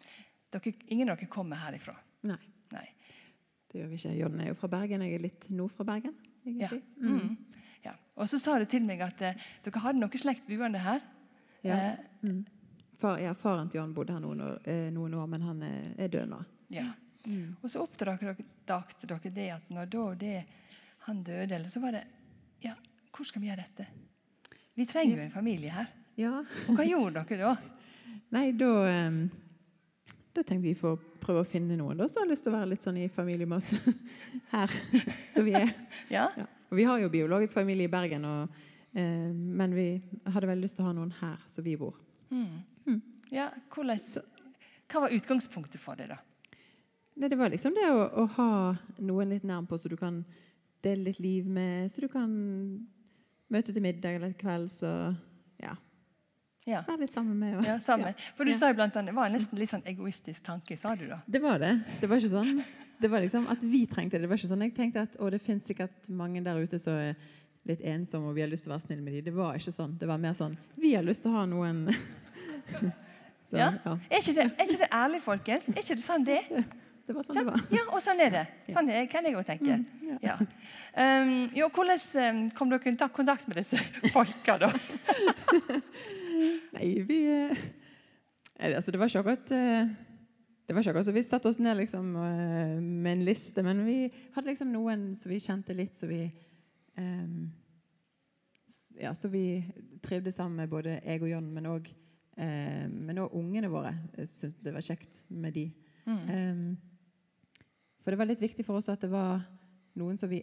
dere, 0.55 0.77
ingen 0.87 1.11
av 1.11 1.19
dere 1.19 1.35
kommer 1.35 1.65
herifra. 1.67 1.99
Nei, 2.31 2.39
Nei. 2.73 2.87
det 3.71 3.81
gjør 3.81 3.89
vi 3.93 3.99
ikke. 4.01 4.15
Jon 4.19 4.41
er 4.41 4.49
jo 4.51 4.55
fra 4.59 4.69
Bergen. 4.69 5.03
Jeg 5.07 5.15
er 5.19 5.25
litt 5.25 5.49
nord 5.51 5.73
fra 5.75 5.85
Bergen. 5.89 6.15
Ja. 6.45 6.69
egentlig. 6.71 6.83
Mm. 7.03 7.37
ja. 7.85 7.93
Og 8.17 8.29
så 8.29 8.39
sa 8.41 8.59
du 8.59 8.65
til 8.71 8.83
meg 8.89 9.01
at 9.05 9.21
eh, 9.23 9.35
dere 9.65 9.83
hadde 9.85 10.01
noe 10.01 10.21
slekt 10.21 10.47
buende 10.49 10.83
her. 10.87 11.01
Ja. 11.65 11.77
Eh, 11.77 12.07
Mm. 12.21 12.43
Far, 13.01 13.17
ja, 13.17 13.31
faren 13.33 13.71
til 13.73 13.79
Jon 13.79 13.95
bodde 13.97 14.13
her 14.13 14.21
noen 14.21 14.43
år, 14.45 14.59
eh, 14.69 14.91
noen 14.93 15.15
år 15.17 15.29
men 15.33 15.41
han 15.41 15.63
er, 15.65 15.87
er 16.05 16.09
død 16.13 16.27
nå. 16.29 16.41
ja. 16.69 16.91
Og 17.63 17.71
så 17.71 17.81
oppdaget 17.81 18.37
dere, 18.69 19.31
det 19.33 19.47
at 19.55 19.71
når 19.73 19.89
da 19.93 20.03
det, 20.21 20.45
han 21.07 21.23
døde, 21.25 21.55
eller 21.55 21.69
så 21.69 21.81
var 21.81 21.93
det 21.97 22.03
Ja, 22.61 22.75
hvor 23.17 23.25
skal 23.25 23.41
vi 23.41 23.49
gjøre 23.49 23.65
dette? 23.65 23.87
Vi 24.77 24.85
trenger 24.89 25.17
jo 25.17 25.23
en 25.23 25.33
familie 25.33 25.73
her. 25.73 25.89
Ja. 26.21 26.43
Og 26.69 26.77
hva 26.77 26.85
gjorde 26.85 27.25
dere 27.29 27.55
da? 27.55 27.57
Nei, 28.37 28.51
da 28.53 28.71
eh, 28.89 29.19
Da 30.41 30.45
tenkte 30.49 30.71
vi 30.71 30.73
får 30.73 30.95
prøve 31.21 31.43
å 31.43 31.45
finne 31.45 31.77
noen 31.77 31.99
da, 32.01 32.07
som 32.09 32.23
har 32.23 32.31
lyst 32.31 32.47
til 32.47 32.55
å 32.55 32.55
være 32.55 32.71
litt 32.71 32.87
sånn 32.87 32.97
i 32.97 33.11
familie 33.13 33.45
med 33.45 33.59
oss 33.59 33.75
her. 34.55 34.73
Som 35.35 35.45
vi 35.45 35.53
er. 35.59 35.69
Ja? 36.17 36.31
Ja. 36.33 36.47
Og 36.71 36.79
vi 36.79 36.87
har 36.89 36.97
jo 37.03 37.11
biologisk 37.13 37.59
familie 37.59 37.91
i 37.91 37.93
Bergen, 37.93 38.25
og, 38.25 38.63
eh, 38.97 39.29
men 39.37 39.75
vi 39.77 39.85
hadde 40.33 40.49
veldig 40.49 40.65
lyst 40.65 40.79
til 40.79 40.87
å 40.87 40.89
ha 40.89 40.95
noen 40.97 41.13
her 41.19 41.37
som 41.51 41.67
vi 41.67 41.77
bor. 41.77 41.99
ja 43.35 43.51
hvordan, 43.75 44.01
hva 44.89 45.05
var 45.05 45.13
utgangspunktet 45.19 45.83
for 45.83 46.01
det, 46.01 46.09
da? 46.15 46.17
Nei, 47.21 47.29
det 47.29 47.37
var 47.37 47.53
liksom 47.53 47.77
det 47.77 47.91
å, 47.93 48.07
å 48.23 48.27
ha 48.39 48.51
noen 48.97 49.35
litt 49.35 49.45
nærme 49.45 49.69
på, 49.69 49.77
så 49.77 49.93
du 49.93 49.99
kan 50.01 50.23
dele 50.81 51.11
litt 51.11 51.21
liv 51.21 51.53
med, 51.53 51.93
så 51.93 52.01
du 52.01 52.09
kan 52.09 52.33
møte 53.53 53.77
til 53.77 53.85
middag 53.85 54.17
eller 54.17 54.33
kvelds 54.41 54.81
og 54.89 55.21
ja, 56.71 56.81
er 56.89 57.01
litt 57.03 57.13
sammen 57.13 57.37
med. 57.39 57.55
henne? 57.55 57.67
ja 57.67 57.79
sammen. 57.83 58.15
For 58.37 58.45
du 58.49 58.53
Ja. 58.53 58.59
sa 58.61 58.69
jo 58.71 58.75
blant 58.79 58.97
annet, 58.97 59.11
Det 59.13 59.17
var 59.17 59.29
nesten 59.35 59.59
litt 59.59 59.71
sånn 59.71 59.83
egoistisk 59.87 60.45
tanke, 60.47 60.79
sa 60.79 60.95
du 60.97 61.07
da? 61.11 61.19
Det 61.27 61.41
var 61.43 61.59
det. 61.59 61.73
Det 62.01 62.09
var 62.09 62.17
ikke 62.23 62.31
sånn 62.37 62.65
Det 63.01 63.09
var 63.11 63.21
liksom 63.25 63.47
at 63.49 63.63
vi 63.65 63.87
trengte 63.87 64.19
det. 64.19 64.23
Det 64.27 64.29
var 64.29 64.37
ikke 64.37 64.49
sånn 64.53 64.63
jeg 64.67 64.75
tenkte 64.77 65.03
at 65.07 65.15
å, 65.19 65.31
det 65.31 65.41
finnes 65.41 65.65
sikkert 65.67 66.09
mange 66.09 66.43
der 66.45 66.59
ute 66.61 66.79
som 66.79 66.95
er 67.01 67.15
litt 67.67 67.81
ensomme, 67.81 68.29
og 68.29 68.35
vi 68.37 68.41
har 68.43 68.49
lyst 68.49 68.65
til 68.65 68.73
å 68.73 68.77
være 68.77 68.87
snille 68.87 69.03
med 69.05 69.15
dem. 69.15 69.25
Det 69.25 69.35
var 69.37 69.55
ikke 69.57 69.73
sånn. 69.73 69.99
Det 69.99 70.09
var 70.09 70.19
mer 70.19 70.33
sånn 70.37 70.57
Vi 70.77 70.95
har 70.95 71.03
lyst 71.03 71.23
til 71.23 71.31
å 71.33 71.39
ha 71.41 71.47
noen 71.47 71.87
Så, 73.51 73.57
Ja. 73.59 73.73
ja. 73.85 73.97
Er 74.11 74.21
ikke, 74.21 74.35
det, 74.37 74.45
er 74.59 74.65
ikke 74.69 74.79
det 74.85 74.89
ærlig, 74.95 75.21
folkens? 75.25 75.69
Er 75.73 75.81
ikke 75.83 75.97
det 75.99 76.05
sånn 76.05 76.25
det 76.25 76.39
er? 76.51 76.65
Det 77.11 77.15
var 77.17 77.25
sånn 77.27 77.37
det 77.41 77.43
var. 77.49 77.63
Ja, 77.75 77.81
og 77.91 77.99
sånn 78.05 78.21
er 78.23 78.31
det. 78.31 78.43
Sånn 78.71 78.89
er, 78.95 79.07
kan 79.11 79.25
jeg 79.27 79.35
òg 79.35 79.43
tenke. 79.49 79.81
Ja. 80.23 80.37
Um, 80.95 81.49
jo, 81.57 81.67
hvordan 81.75 81.99
um, 82.23 82.51
kom 82.55 82.71
dere 82.71 82.87
i 82.93 82.95
ta- 83.01 83.09
kontakt 83.11 83.49
med 83.51 83.57
disse 83.59 83.81
folka, 84.15 84.55
da? 84.63 84.71
Nei, 86.75 86.89
vi 87.07 87.21
eh, 87.29 87.63
Altså, 88.61 88.93
det 88.93 89.01
var 89.01 89.09
ikke 89.09 89.23
akkurat 89.23 89.53
eh, 89.57 89.93
Det 90.67 90.75
var 90.75 90.83
ikke 90.83 90.93
akkurat 90.93 91.09
så 91.09 91.15
vi 91.17 91.23
satte 91.25 91.49
oss 91.49 91.61
ned 91.63 91.79
liksom 91.81 92.13
eh, 92.17 92.77
med 92.81 93.13
en 93.13 93.25
liste, 93.25 93.65
men 93.67 93.85
vi 93.87 94.03
hadde 94.35 94.51
liksom 94.51 94.73
noen 94.75 95.11
som 95.17 95.33
vi 95.33 95.41
kjente 95.41 95.77
litt, 95.77 95.97
så 95.97 96.11
vi 96.11 96.23
um, 96.99 97.49
Ja, 99.01 99.15
så 99.17 99.31
vi 99.33 99.63
trivdes 100.05 100.37
sammen 100.37 100.61
med 100.61 100.71
både 100.71 100.99
jeg 101.01 101.23
og 101.23 101.31
John, 101.31 101.49
men 101.55 101.71
òg 101.71 101.89
eh, 102.37 102.87
også 102.91 103.31
ungene 103.39 103.71
våre. 103.73 103.95
Jeg 104.19 104.29
syntes 104.29 104.61
det 104.61 104.75
var 104.75 104.85
kjekt 104.85 105.25
med 105.29 105.57
de. 105.57 105.67
Ehm, 106.07 106.77
for 108.01 108.13
det 108.13 108.19
var 108.21 108.29
litt 108.29 108.43
viktig 108.43 108.65
for 108.67 108.81
oss 108.81 108.91
at 108.93 109.03
det 109.03 109.11
var 109.13 109.43
noen 110.01 110.19
som 110.21 110.31
vi 110.31 110.41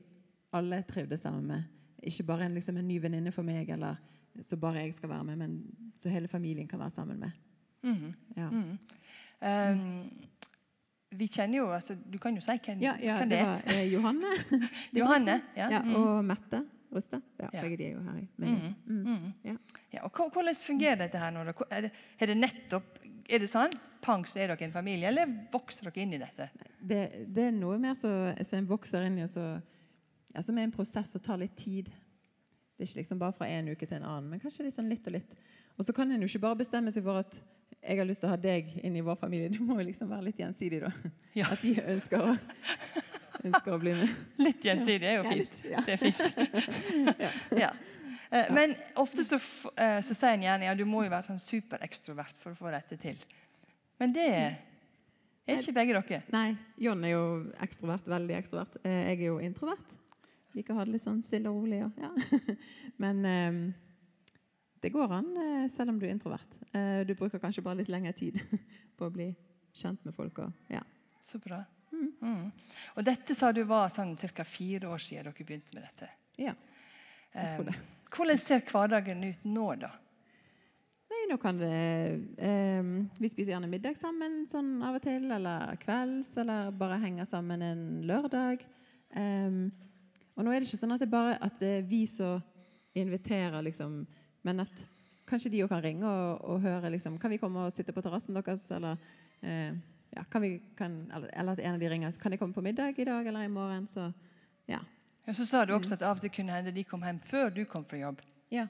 alle 0.56 0.82
trivdes 0.88 1.24
sammen 1.26 1.48
med. 1.50 1.64
Ikke 2.08 2.26
bare 2.28 2.46
en, 2.46 2.56
liksom, 2.58 2.78
en 2.78 2.88
ny 2.88 3.00
venninne 3.02 3.34
for 3.36 3.46
meg, 3.46 3.70
eller 3.74 3.98
så 4.42 4.58
bare 4.58 4.84
jeg 4.86 4.94
skal 4.94 5.10
være 5.10 5.24
med, 5.24 5.36
men 5.36 5.58
så 5.98 6.10
hele 6.10 6.28
familien 6.28 6.68
kan 6.68 6.80
være 6.80 6.90
sammen 6.90 7.20
med. 7.20 7.32
Mhm. 7.84 8.14
Ja, 8.38 8.50
Um, 9.38 10.10
vi 11.10 11.28
kjenner 11.28 11.58
jo 11.60 11.68
altså, 11.72 11.96
Du 12.12 12.18
kan 12.18 12.36
jo 12.36 12.42
si 12.42 12.56
hvem, 12.66 12.80
ja, 12.82 12.96
ja 13.02 13.20
hvem 13.20 13.30
det 13.30 13.38
det 13.38 13.44
er. 13.44 13.52
var 13.52 13.76
eh, 13.76 13.94
Johanne. 13.94 14.32
Johanne. 15.00 15.36
Ja. 15.56 15.70
Ja, 15.72 15.82
mm. 15.82 15.96
og 15.96 16.26
Mette 16.26 16.64
Rustad. 16.96 17.22
Ja, 17.40 17.50
begge 17.62 17.78
de 17.78 17.86
er 17.86 17.92
jo 17.92 18.02
her 18.02 18.18
i 18.18 18.28
menigheten. 18.38 18.76
Mm. 18.86 19.06
Mm. 19.06 19.34
Ja. 19.44 19.56
Ja, 19.94 20.04
og 20.04 20.32
Hvordan 20.34 20.56
fungerer 20.66 20.96
dette 20.96 21.20
her 21.20 21.32
nå? 21.32 21.44
Er 21.70 21.82
det, 21.82 21.92
er 22.20 22.32
det 22.32 22.38
nettopp 22.38 23.00
Er 23.30 23.44
det 23.44 23.50
sånn? 23.52 23.74
Pang, 24.02 24.24
så 24.28 24.40
er 24.40 24.48
dere 24.48 24.64
en 24.64 24.72
familie, 24.72 25.10
eller 25.10 25.28
vokser 25.52 25.90
dere 25.90 26.04
inn 26.04 26.14
i 26.16 26.20
dette? 26.22 26.50
Det, 26.80 27.00
det 27.36 27.48
er 27.50 27.52
noe 27.52 27.78
mer 27.82 27.94
som 27.98 28.32
en 28.40 28.70
vokser 28.70 29.04
inn 29.04 29.18
i, 29.20 29.26
og 29.26 29.30
så, 29.30 29.48
som 30.40 30.58
er 30.58 30.64
en 30.64 30.72
prosess 30.72 31.12
som 31.12 31.24
tar 31.26 31.42
litt 31.42 31.58
tid. 31.60 31.90
Det 32.78 32.84
er 32.86 32.90
ikke 32.92 33.00
liksom 33.02 33.20
bare 33.20 33.34
fra 33.34 33.48
en 33.50 33.70
uke 33.74 33.86
til 33.90 33.98
en 33.98 34.04
annen, 34.06 34.30
men 34.30 34.40
kanskje 34.40 34.64
liksom 34.68 34.88
litt 34.90 35.08
og 35.10 35.14
litt. 35.18 35.32
Og 35.78 35.86
så 35.86 35.94
kan 35.94 36.12
en 36.12 36.22
jo 36.22 36.28
ikke 36.30 36.44
bare 36.44 36.56
bestemme 36.60 36.92
seg 36.94 37.04
for 37.04 37.18
at 37.24 37.40
jeg 37.82 37.98
har 37.98 38.06
lyst 38.06 38.22
til 38.22 38.30
å 38.30 38.34
ha 38.34 38.38
deg 38.42 38.70
inn 38.86 38.96
i 38.98 39.02
vår 39.06 39.16
familie. 39.18 39.50
Det 39.50 39.60
må 39.62 39.80
jo 39.80 39.86
liksom 39.88 40.10
være 40.10 40.28
litt 40.30 40.38
gjensidig, 40.42 40.82
da. 40.84 40.92
Ja. 41.38 41.48
At 41.54 41.62
de 41.62 41.74
ønsker 41.82 42.22
å, 42.22 42.32
ønsker 43.46 43.74
å 43.76 43.80
bli 43.82 43.94
med. 43.98 44.14
Litt 44.42 44.64
gjensidig 44.66 45.08
er 45.10 45.20
jo 45.20 45.24
Ja, 45.24 45.30
fint. 45.30 45.42
litt, 45.42 45.66
ja. 45.72 45.84
Det 45.86 45.94
er 45.94 46.02
fint. 46.02 47.60
ja. 47.66 47.72
Eh, 48.30 48.50
Men 48.54 48.76
ofte 49.00 49.24
så, 49.24 49.38
eh, 49.78 50.00
så 50.04 50.14
sier 50.18 50.34
en 50.36 50.42
gjerne 50.48 50.66
ja, 50.68 50.74
du 50.76 50.84
må 50.90 51.04
jo 51.06 51.10
være 51.14 51.30
sånn 51.30 51.40
superekstrovert 51.42 52.36
for 52.42 52.52
å 52.54 52.60
få 52.60 52.72
dette 52.74 52.98
til. 53.00 53.16
Men 54.02 54.14
det 54.14 54.26
er 54.28 55.62
ikke 55.62 55.74
begge 55.78 55.96
dere. 56.02 56.24
Nei, 56.34 56.50
John 56.78 57.06
er 57.08 57.14
jo 57.16 57.24
ekstrovert, 57.64 58.06
veldig 58.10 58.36
ekstrovert. 58.42 58.76
Eh, 58.84 59.14
Jeg 59.14 59.22
er 59.22 59.26
jo 59.30 59.38
introvert. 59.40 59.96
Liker 60.58 60.74
å 60.74 60.80
ha 60.80 60.88
det 60.88 60.96
litt 60.98 61.06
sånn 61.06 61.24
stille 61.26 61.52
og 61.54 61.62
rolig. 61.62 61.84
Og, 61.86 62.02
ja. 62.02 62.58
Men 63.04 63.26
eh, 63.30 63.60
det 64.84 64.94
går 64.94 65.14
an, 65.20 65.32
eh, 65.44 65.66
selv 65.72 65.94
om 65.94 66.00
du 66.02 66.08
er 66.08 66.16
introvert. 66.16 66.60
Eh, 66.74 67.02
du 67.08 67.14
bruker 67.18 67.42
kanskje 67.42 67.64
bare 67.66 67.82
litt 67.82 67.92
lengre 67.94 68.14
tid 68.18 68.40
på 68.98 69.08
å 69.08 69.14
bli 69.14 69.32
kjent 69.78 70.06
med 70.06 70.16
folk. 70.18 70.42
Og, 70.46 70.66
ja. 70.74 70.84
Så 71.24 71.42
bra. 71.44 71.64
Mm. 71.92 72.50
Og 72.96 73.06
dette 73.06 73.36
sa 73.36 73.52
du 73.56 73.62
var 73.68 73.90
sånn 73.94 74.16
ca. 74.20 74.44
fire 74.46 74.90
år 74.92 75.02
siden 75.02 75.30
dere 75.30 75.46
begynte 75.46 75.78
med 75.78 75.88
dette. 75.88 76.10
ja. 76.42 76.56
Jeg 77.38 77.56
tror 77.56 77.70
det. 77.70 77.78
Eh, 77.78 77.94
Hvordan 78.18 78.40
ser 78.40 78.62
hverdagen 78.66 79.24
ut 79.28 79.44
nå, 79.46 79.66
da? 79.82 79.90
Nei, 81.08 81.24
nå 81.30 81.38
kan 81.40 81.60
det 81.60 81.72
eh, 82.44 82.88
Vi 83.20 83.30
spiser 83.30 83.54
gjerne 83.54 83.70
middag 83.72 83.98
sammen 84.00 84.42
sånn 84.50 84.78
av 84.86 84.98
og 84.98 85.04
til, 85.04 85.28
eller 85.32 85.76
kvelds, 85.82 86.32
eller 86.42 86.72
bare 86.76 87.02
henger 87.04 87.28
sammen 87.30 87.64
en 87.64 87.84
lørdag. 88.08 88.64
Eh, 89.12 89.60
og 90.38 90.46
nå 90.46 90.54
er 90.54 90.62
det 90.62 90.70
ikke 90.70 90.80
sånn 90.80 90.94
at 90.94 91.02
det 91.02 91.10
bare 91.10 91.36
at 91.42 91.58
det 91.60 91.74
er 91.80 91.90
vi 91.90 92.04
som 92.10 92.42
inviterer, 92.98 93.58
liksom, 93.66 94.00
men 94.46 94.64
at 94.64 94.84
kanskje 95.28 95.52
de 95.54 95.64
òg 95.66 95.72
kan 95.72 95.84
ringe 95.84 96.08
og, 96.08 96.44
og 96.48 96.62
høre 96.64 96.92
liksom, 96.94 97.18
Kan 97.22 97.34
vi 97.34 97.40
komme 97.42 97.66
og 97.66 97.74
sitte 97.74 97.94
på 97.94 98.02
terrassen 98.06 98.38
deres, 98.38 98.70
eller 98.72 98.98
eh, 99.42 99.76
ja, 100.16 100.24
kan 100.32 100.42
vi, 100.42 100.54
kan, 100.78 101.00
eller, 101.14 101.52
at 101.52 101.60
en 101.60 101.76
av 101.76 101.82
de 101.82 101.90
ringer 101.90 102.16
Kan 102.22 102.34
jeg 102.34 102.40
komme 102.40 102.56
på 102.56 102.64
middag 102.66 103.00
i 103.00 103.06
dag 103.06 103.28
eller 103.28 103.44
i 103.44 103.52
morgen? 103.52 103.88
Så 103.92 104.12
ja. 104.70 104.80
Og 105.28 105.36
så 105.36 105.46
sa 105.46 105.66
du 105.66 105.74
også 105.76 105.98
at 105.98 106.06
av 106.08 106.18
og 106.18 106.24
til 106.24 106.32
kunne 106.32 106.56
hende 106.56 106.72
de 106.72 106.86
kom 106.88 107.04
hjem 107.04 107.20
før 107.20 107.50
du 107.52 107.66
kom 107.66 107.86
fra 107.86 108.00
jobb. 108.00 108.22
ja. 108.52 108.68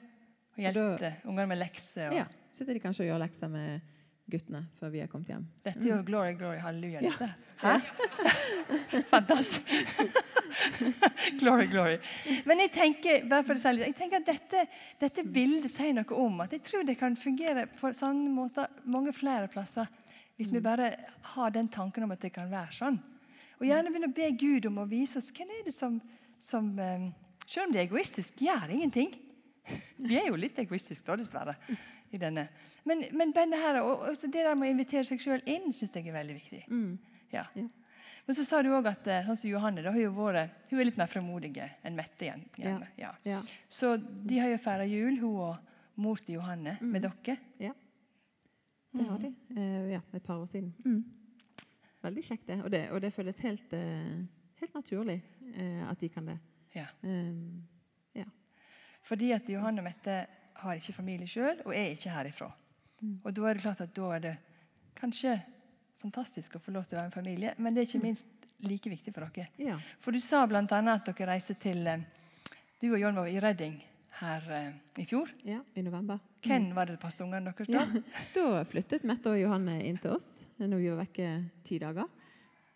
Og 0.58 0.64
hjelpte 0.64 1.12
ungene 1.22 1.46
med 1.52 1.60
lekser. 1.60 2.08
Og 2.10 2.16
ja. 2.18 2.24
Sitter 2.50 2.74
de 2.74 2.80
kanskje 2.82 3.04
og 3.04 3.12
gjør 3.12 3.20
lekser 3.22 3.50
med 3.52 3.84
guttene 4.30 4.64
før 4.80 4.90
vi 4.90 5.04
er 5.04 5.10
kommet 5.12 5.30
hjem. 5.30 5.44
Dette 5.62 5.84
er 5.84 5.92
jo 5.92 6.00
glory, 6.06 6.34
glory, 6.34 6.58
halleluja. 6.58 7.04
dette. 7.04 7.30
Hæ? 7.62 7.78
Fantastisk. 9.14 9.70
glory, 11.40 11.66
glory. 11.70 11.98
Men 12.48 12.62
jeg 12.64 12.72
tenker 12.74 13.24
jeg 13.28 13.94
tenker 13.98 14.20
at 14.20 14.28
dette, 14.28 14.64
dette 15.00 15.24
bildet 15.24 15.70
sier 15.72 15.94
noe 15.96 16.18
om 16.18 16.42
at 16.44 16.54
jeg 16.56 16.64
tror 16.66 16.86
det 16.86 16.98
kan 17.00 17.16
fungere 17.16 17.66
på 17.78 17.92
sånne 17.96 18.32
måter 18.32 18.68
mange 18.84 19.14
flere 19.16 19.50
plasser. 19.52 19.88
Hvis 20.38 20.52
vi 20.54 20.62
bare 20.62 20.92
har 21.34 21.50
den 21.50 21.68
tanken 21.68 22.06
om 22.06 22.12
at 22.14 22.22
det 22.22 22.30
kan 22.34 22.50
være 22.50 22.76
sånn. 22.76 22.98
Og 23.58 23.66
gjerne 23.66 23.90
begynne 23.90 24.10
å 24.12 24.14
be 24.14 24.28
Gud 24.38 24.68
om 24.70 24.78
å 24.84 24.86
vise 24.86 25.18
oss 25.18 25.32
hvem 25.34 25.50
er 25.50 25.64
det 25.66 25.74
som, 25.74 25.98
som 26.38 26.70
eh, 26.78 27.08
Selv 27.48 27.66
om 27.66 27.72
det 27.72 27.80
er 27.80 27.86
egoistisk, 27.88 28.42
gjør 28.44 28.70
ingenting. 28.70 29.14
Vi 30.08 30.18
er 30.20 30.28
jo 30.28 30.38
litt 30.38 30.58
egoistiske, 30.60 31.06
da, 31.08 31.16
dessverre. 31.16 31.56
i 32.12 32.20
denne. 32.20 32.46
Men, 32.84 33.04
men 33.16 33.32
denne 33.36 33.58
her, 33.60 33.80
og, 33.82 34.04
og 34.08 34.22
det 34.22 34.44
der 34.44 34.54
med 34.56 34.68
å 34.68 34.72
invitere 34.72 35.04
seg 35.08 35.20
sjøl 35.20 35.42
inn 35.48 35.72
syns 35.76 35.92
jeg 35.92 36.06
er 36.08 36.16
veldig 36.16 36.36
viktig. 36.38 36.62
Ja. 37.32 37.44
Men 38.28 38.36
så 38.36 38.44
sa 38.44 38.58
du 38.60 38.68
òg 38.76 38.84
at 38.90 39.06
eh, 39.08 39.24
sånn 39.24 39.38
som 39.40 39.48
Johanne 39.48 39.80
da, 39.80 39.88
vært, 39.88 40.56
hun 40.68 40.80
er 40.82 40.84
litt 40.84 40.98
mer 41.00 41.08
frimodig 41.08 41.54
enn 41.64 41.94
Mette. 41.96 42.26
gjerne. 42.60 42.90
Ja. 43.00 43.14
Ja. 43.24 43.38
Så 43.72 43.94
de 43.96 44.36
har 44.36 44.50
jo 44.52 44.58
feira 44.60 44.84
jul, 44.84 45.16
hun 45.22 45.38
og 45.46 45.70
mor 45.96 46.20
til 46.20 46.36
Johanne, 46.36 46.76
med 46.84 47.06
dere. 47.06 47.38
ja. 47.58 47.72
Det 48.92 49.04
har 49.04 49.18
de. 49.22 49.32
Uh, 49.52 49.88
ja, 49.94 50.00
et 50.16 50.24
par 50.24 50.36
år 50.40 50.46
siden. 50.48 50.74
Mm. 50.84 51.64
Veldig 52.02 52.24
kjekt, 52.24 52.46
det. 52.48 52.60
Og 52.64 52.70
det, 52.72 52.84
og 52.92 53.00
det 53.00 53.12
føles 53.12 53.40
helt, 53.44 53.72
uh, 53.72 54.20
helt 54.60 54.76
naturlig 54.76 55.18
uh, 55.54 55.90
at 55.90 56.00
de 56.00 56.08
kan 56.12 56.28
det. 56.28 56.38
Ja. 56.74 56.86
Um, 57.02 57.64
ja. 58.16 58.24
Fordi 59.08 59.32
at 59.36 59.48
Johanne 59.48 59.80
og 59.80 59.88
Mette 59.88 60.22
har 60.62 60.76
ikke 60.76 60.96
familie 60.96 61.28
sjøl 61.30 61.62
og 61.64 61.72
er 61.72 61.94
ikke 61.94 62.12
herifra. 62.12 62.52
Og 63.24 63.32
da 63.32 63.48
er 63.48 63.56
det 63.56 63.62
klart 63.64 63.80
at 63.84 63.96
da 63.96 64.08
er 64.16 64.24
det 64.24 64.38
kanskje 64.98 65.38
fantastisk 66.02 66.56
å 66.56 66.62
få 66.62 66.72
lov 66.74 66.86
til 66.88 66.96
å 66.96 67.00
være 67.02 67.10
en 67.10 67.14
familie, 67.18 67.54
men 67.58 67.74
det 67.74 67.82
er 67.84 67.88
ikke 67.90 68.02
minst 68.04 68.26
like 68.64 68.90
viktig 68.90 69.12
for 69.14 69.26
dere. 69.34 69.48
ja. 69.62 69.76
For 70.02 70.14
du 70.14 70.20
sa 70.22 70.44
bl.a. 70.46 70.62
at 70.62 71.06
dere 71.10 71.28
reiste 71.32 71.54
til 71.58 71.86
eh, 71.86 72.00
Du 72.80 72.92
og 72.92 73.00
John 73.00 73.14
var 73.18 73.26
i 73.30 73.38
Redding 73.42 73.76
her 74.20 74.44
eh, 74.50 74.72
i 75.02 75.04
fjor. 75.06 75.30
Ja, 75.46 75.60
I 75.74 75.82
november. 75.82 76.18
Hvem 76.42 76.70
var 76.74 76.86
det 76.90 76.98
passet 77.02 77.20
ungene 77.26 77.52
deres 77.52 77.68
da? 77.70 77.84
Da 78.34 78.62
flyttet 78.66 79.04
Mette 79.06 79.30
og 79.30 79.38
Johanne 79.40 79.80
inn 79.86 79.98
til 80.02 80.14
oss 80.14 80.44
når 80.58 80.78
vi 80.78 80.88
var 80.92 81.00
vekke 81.04 81.28
ti 81.66 81.78
dager. 81.82 82.06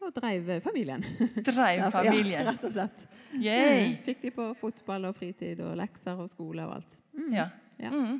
Og 0.02 0.10
dreiv 0.16 0.48
familien. 0.64 1.02
Dreiv 1.46 1.84
familien. 1.94 2.42
Ja, 2.42 2.50
rett 2.50 2.64
og 2.66 2.72
slett. 2.74 3.04
Yay! 3.38 3.92
Fikk 4.02 4.22
de 4.24 4.32
på 4.34 4.48
fotball 4.58 5.06
og 5.06 5.14
fritid 5.14 5.60
og 5.62 5.76
lekser 5.78 6.18
og 6.18 6.26
skole 6.30 6.64
og 6.66 6.80
alt. 6.80 6.96
Mm. 7.14 7.28
Ja. 7.36 7.46
Ja. 7.78 7.90
Mm. 7.94 8.18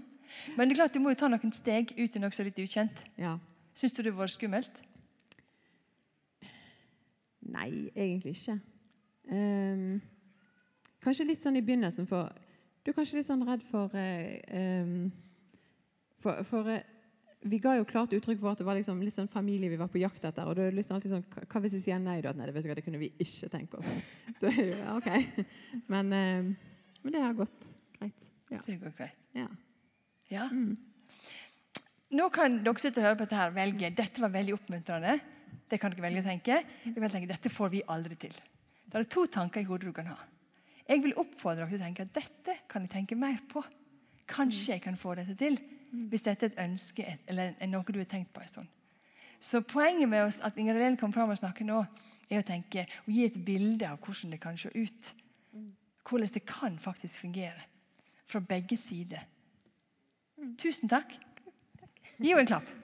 Men 0.56 0.68
det 0.70 0.76
er 0.76 0.78
klart 0.84 0.94
du 0.94 1.02
må 1.02 1.10
jo 1.12 1.18
ta 1.18 1.28
noen 1.28 1.50
steg 1.52 1.90
ut 1.98 2.14
i 2.16 2.22
noe 2.22 2.30
så 2.34 2.46
litt 2.46 2.58
ukjent. 2.62 3.02
ja. 3.18 3.34
Syns 3.74 3.94
du 3.96 4.02
det 4.04 4.12
var 4.12 4.28
skummelt? 4.28 4.82
Nei, 7.52 7.90
egentlig 7.94 8.32
ikke. 8.36 8.56
Um, 9.32 10.00
kanskje 11.04 11.26
litt 11.28 11.42
sånn 11.42 11.58
i 11.60 11.62
begynnelsen, 11.64 12.06
for 12.10 12.32
du 12.82 12.90
er 12.90 12.96
kanskje 12.96 13.20
litt 13.20 13.28
sånn 13.28 13.44
redd 13.46 13.62
for 13.68 13.92
ehm, 13.94 15.10
For, 16.22 16.40
for 16.46 16.68
eh, 16.70 16.82
vi 17.42 17.58
ga 17.58 17.72
jo 17.74 17.84
klart 17.86 18.12
uttrykk 18.14 18.38
for 18.38 18.52
at 18.54 18.60
det 18.62 18.66
var 18.66 18.76
liksom 18.78 19.00
litt 19.02 19.16
sånn 19.16 19.30
familie 19.30 19.70
vi 19.70 19.78
var 19.80 19.88
på 19.90 19.98
jakt 19.98 20.22
etter. 20.28 20.46
Og 20.46 20.54
det 20.54 20.68
er 20.68 20.76
liksom 20.76 20.94
alltid 20.96 21.10
sånn, 21.10 21.24
hva- 21.50 21.62
hvis 21.64 21.72
jeg 21.74 21.82
sier 21.88 21.98
nei? 21.98 22.20
da? 22.22 22.30
Nei, 22.38 22.46
det 22.46 22.54
vet 22.54 22.62
du 22.66 22.70
hva, 22.70 22.76
det 22.78 22.84
kunne 22.86 23.00
vi 23.02 23.08
ikke 23.18 23.48
tenke 23.50 23.80
oss. 23.80 23.90
Så 24.40 24.50
ja, 24.54 24.94
ok. 24.94 25.08
Men, 25.90 26.12
ehm, 26.14 26.52
men 27.02 27.16
det 27.16 27.22
har 27.24 27.34
gått 27.34 27.66
greit. 27.98 28.30
Ja. 28.52 28.60
Det 28.66 28.78
går 28.82 28.94
greit. 29.00 29.18
ja. 29.38 29.48
Ja. 30.32 30.46
Nå 32.12 32.26
kan 32.32 32.54
dere 32.64 32.80
sitte 32.80 33.00
og 33.02 33.06
høre 33.08 33.18
på 33.18 33.24
dette 33.26 33.36
her 33.40 33.50
velge. 33.56 33.90
Dette 33.96 34.22
var 34.22 34.30
veldig 34.32 34.54
oppmuntrende. 34.56 35.16
Det 35.72 35.78
kan 35.80 35.92
dere 35.94 36.04
velge 36.04 36.20
å 36.20 36.26
tenke. 36.26 36.58
Du 36.84 36.98
kan 37.00 37.08
tenke, 37.08 37.30
Dette 37.30 37.48
får 37.48 37.70
vi 37.72 37.80
aldri 37.88 38.18
til. 38.20 38.34
Det 38.84 38.98
er 38.98 39.08
to 39.08 39.24
tanker 39.32 39.62
i 39.62 39.64
hodet 39.64 39.88
du 39.88 39.96
kan 39.96 40.10
ha. 40.12 40.18
Jeg 40.84 41.00
vil 41.00 41.14
oppfordre 41.16 41.64
dere 41.64 41.70
til 41.70 41.80
å 41.80 41.84
tenke 41.86 42.04
at 42.04 42.12
dette 42.12 42.56
kan 42.68 42.84
jeg 42.84 42.92
tenke 42.92 43.16
mer 43.16 43.38
på. 43.48 43.62
Kanskje 44.28 44.74
jeg 44.74 44.82
kan 44.84 44.98
få 45.00 45.14
dette 45.16 45.36
til. 45.40 45.56
Hvis 46.12 46.26
dette 46.26 46.44
er 46.44 46.52
et 46.52 46.60
ønske 46.66 47.06
eller 47.28 47.54
er 47.56 47.70
noe 47.72 47.88
du 47.88 48.00
har 48.00 48.10
tenkt 48.10 48.32
på 48.34 48.42
en 48.44 48.50
stund. 48.50 48.68
Så 49.40 49.62
poenget 49.66 50.08
med 50.08 50.26
oss 50.26 50.42
at 50.44 50.58
Inger 50.60 50.76
Helene 50.76 51.00
kom 51.00 51.12
fram 51.12 51.32
og 51.32 51.40
snakker 51.40 51.66
nå, 51.66 51.80
er 52.28 52.42
å 52.42 52.46
tenke 52.46 52.84
og 53.06 53.10
gi 53.12 53.24
et 53.26 53.40
bilde 53.44 53.88
av 53.88 53.98
hvordan 54.04 54.36
det 54.36 54.40
kan 54.44 54.60
se 54.60 54.70
ut. 54.76 55.12
Hvordan 56.04 56.34
det 56.36 56.44
kan 56.48 56.78
faktisk 56.78 57.24
fungere. 57.24 57.64
Fra 58.28 58.44
begge 58.44 58.76
sider. 58.76 59.24
Tusen 60.60 60.92
takk. 60.92 61.16
Gi 62.18 62.28
henne 62.28 62.44
en 62.44 62.52
klapp. 62.52 62.81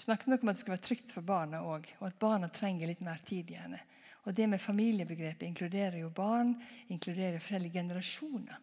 Vi 0.00 0.04
snakket 0.04 0.30
nok 0.32 0.42
om 0.42 0.48
at 0.48 0.56
det 0.56 0.60
skal 0.62 0.72
være 0.72 0.80
trygt 0.86 1.10
for 1.12 1.26
barna 1.28 1.58
òg, 1.60 1.84
og 2.00 2.04
at 2.06 2.14
barna 2.16 2.48
trenger 2.48 2.88
litt 2.88 3.02
mer 3.04 3.18
tid. 3.20 3.50
gjerne. 3.52 3.76
Og 4.24 4.32
Det 4.34 4.46
med 4.48 4.60
familiebegrepet 4.60 5.42
inkluderer 5.44 5.98
jo 6.00 6.08
barn, 6.08 6.54
inkluderer 6.88 7.38
forskjellige 7.38 7.72
generasjoner. 7.72 8.56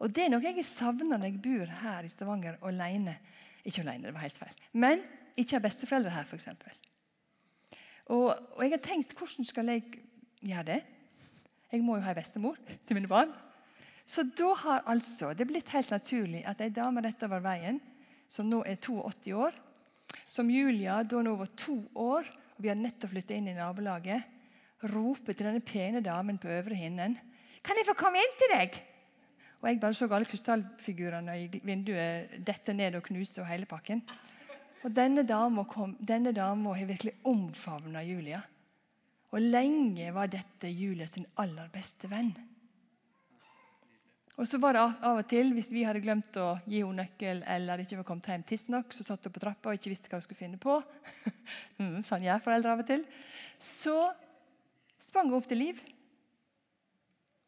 Og 0.00 0.12
Det 0.12 0.26
er 0.26 0.28
noe 0.28 0.44
jeg 0.44 0.64
savner 0.64 1.08
når 1.08 1.24
jeg 1.24 1.40
bor 1.40 1.72
her 1.80 2.04
i 2.04 2.12
Stavanger 2.12 2.58
alene. 2.60 3.16
Ikke 3.64 3.80
alene, 3.80 4.04
det 4.04 4.12
var 4.12 4.26
helt 4.26 4.36
feil. 4.36 4.60
Men 4.72 5.00
ikke 5.38 5.56
har 5.56 5.64
besteforeldre 5.64 6.10
her, 6.10 6.28
f.eks. 6.28 6.48
Og, 8.12 8.28
og 8.52 8.62
jeg 8.62 8.76
har 8.76 8.84
tenkt 8.84 9.16
hvordan 9.16 9.48
skal 9.48 9.72
jeg 9.72 10.04
gjøre 10.42 10.68
det? 10.68 10.80
Jeg 11.72 11.80
må 11.80 11.96
jo 11.96 12.04
ha 12.04 12.12
en 12.12 12.20
bestemor 12.20 12.60
til 12.84 13.00
mine 13.00 13.08
barn. 13.08 13.32
Så 14.04 14.28
da 14.28 14.52
har 14.52 14.84
altså 14.84 15.32
det 15.32 15.48
blitt 15.48 15.72
helt 15.72 15.96
naturlig 15.96 16.44
at 16.44 16.60
ei 16.60 16.68
dame 16.68 17.00
rett 17.00 17.22
over 17.24 17.40
veien, 17.40 17.80
som 18.28 18.44
nå 18.44 18.66
er 18.68 18.76
82 18.76 19.32
år, 19.32 19.62
som 20.32 20.48
Julia 20.48 21.02
da 21.04 21.20
nå 21.20 21.34
var 21.36 21.50
to 21.58 21.76
år, 21.98 22.28
og 22.56 22.64
vi 22.64 22.70
har 22.70 22.78
nettopp 22.78 23.12
flyttet 23.12 23.36
inn 23.36 23.50
i 23.52 23.56
nabolaget, 23.56 24.24
roper 24.92 25.36
til 25.36 25.48
denne 25.50 25.64
pene 25.64 26.00
damen 26.02 26.40
på 26.42 26.50
øvre 26.50 26.74
hinnen 26.74 27.14
Kan 27.62 27.78
jeg 27.78 27.86
få 27.86 27.94
komme 27.94 28.18
inn 28.18 28.32
til 28.40 28.50
deg? 28.50 28.78
Og 29.62 29.68
jeg 29.68 29.78
bare 29.78 29.94
så 29.94 30.08
alle 30.10 30.26
krystallfigurene 30.26 31.36
i 31.38 31.44
vinduet 31.62 32.32
dette 32.42 32.74
ned 32.74 32.96
og 32.98 33.04
knuse 33.06 33.44
og 33.44 33.46
hele 33.46 33.68
pakken. 33.70 34.00
Og 34.82 34.90
denne 34.90 35.22
dama, 35.22 35.62
har 35.62 36.88
virkelig 36.88 37.12
omfavna 37.22 38.02
Julia. 38.02 38.40
Og 39.30 39.38
lenge 39.38 40.10
var 40.16 40.26
dette 40.32 40.66
Julia 40.66 41.06
sin 41.06 41.28
aller 41.38 41.70
beste 41.70 42.10
venn. 42.10 42.32
Og 44.40 44.48
så 44.48 44.58
var 44.58 44.74
det 44.74 44.82
av 45.04 45.18
og 45.20 45.26
til, 45.28 45.52
Hvis 45.52 45.70
vi 45.72 45.84
hadde 45.84 46.00
glemt 46.00 46.36
å 46.40 46.54
gi 46.64 46.80
henne 46.80 47.04
nøkkel 47.04 47.42
eller 47.46 47.82
ikke 47.82 47.98
var 48.00 48.06
kommet 48.08 48.30
hjem 48.30 48.44
tidsnok, 48.48 48.94
så 48.96 49.04
satt 49.04 49.26
hun 49.28 49.34
på 49.34 49.42
trappa 49.42 49.70
og 49.70 49.76
ikke 49.76 49.92
visste 49.92 50.08
hva 50.08 50.20
hun 50.20 50.26
skulle 50.26 50.42
finne 50.44 50.60
på. 50.60 50.80
Mm, 51.82 52.04
sånn 52.06 52.22
gjør 52.22 52.42
foreldre 52.44 52.72
av 52.72 52.80
og 52.84 52.86
til. 52.86 53.00
Så 53.58 53.96
sprang 55.02 55.28
hun 55.28 55.40
opp 55.40 55.48
til 55.50 55.58
Liv. 55.58 55.80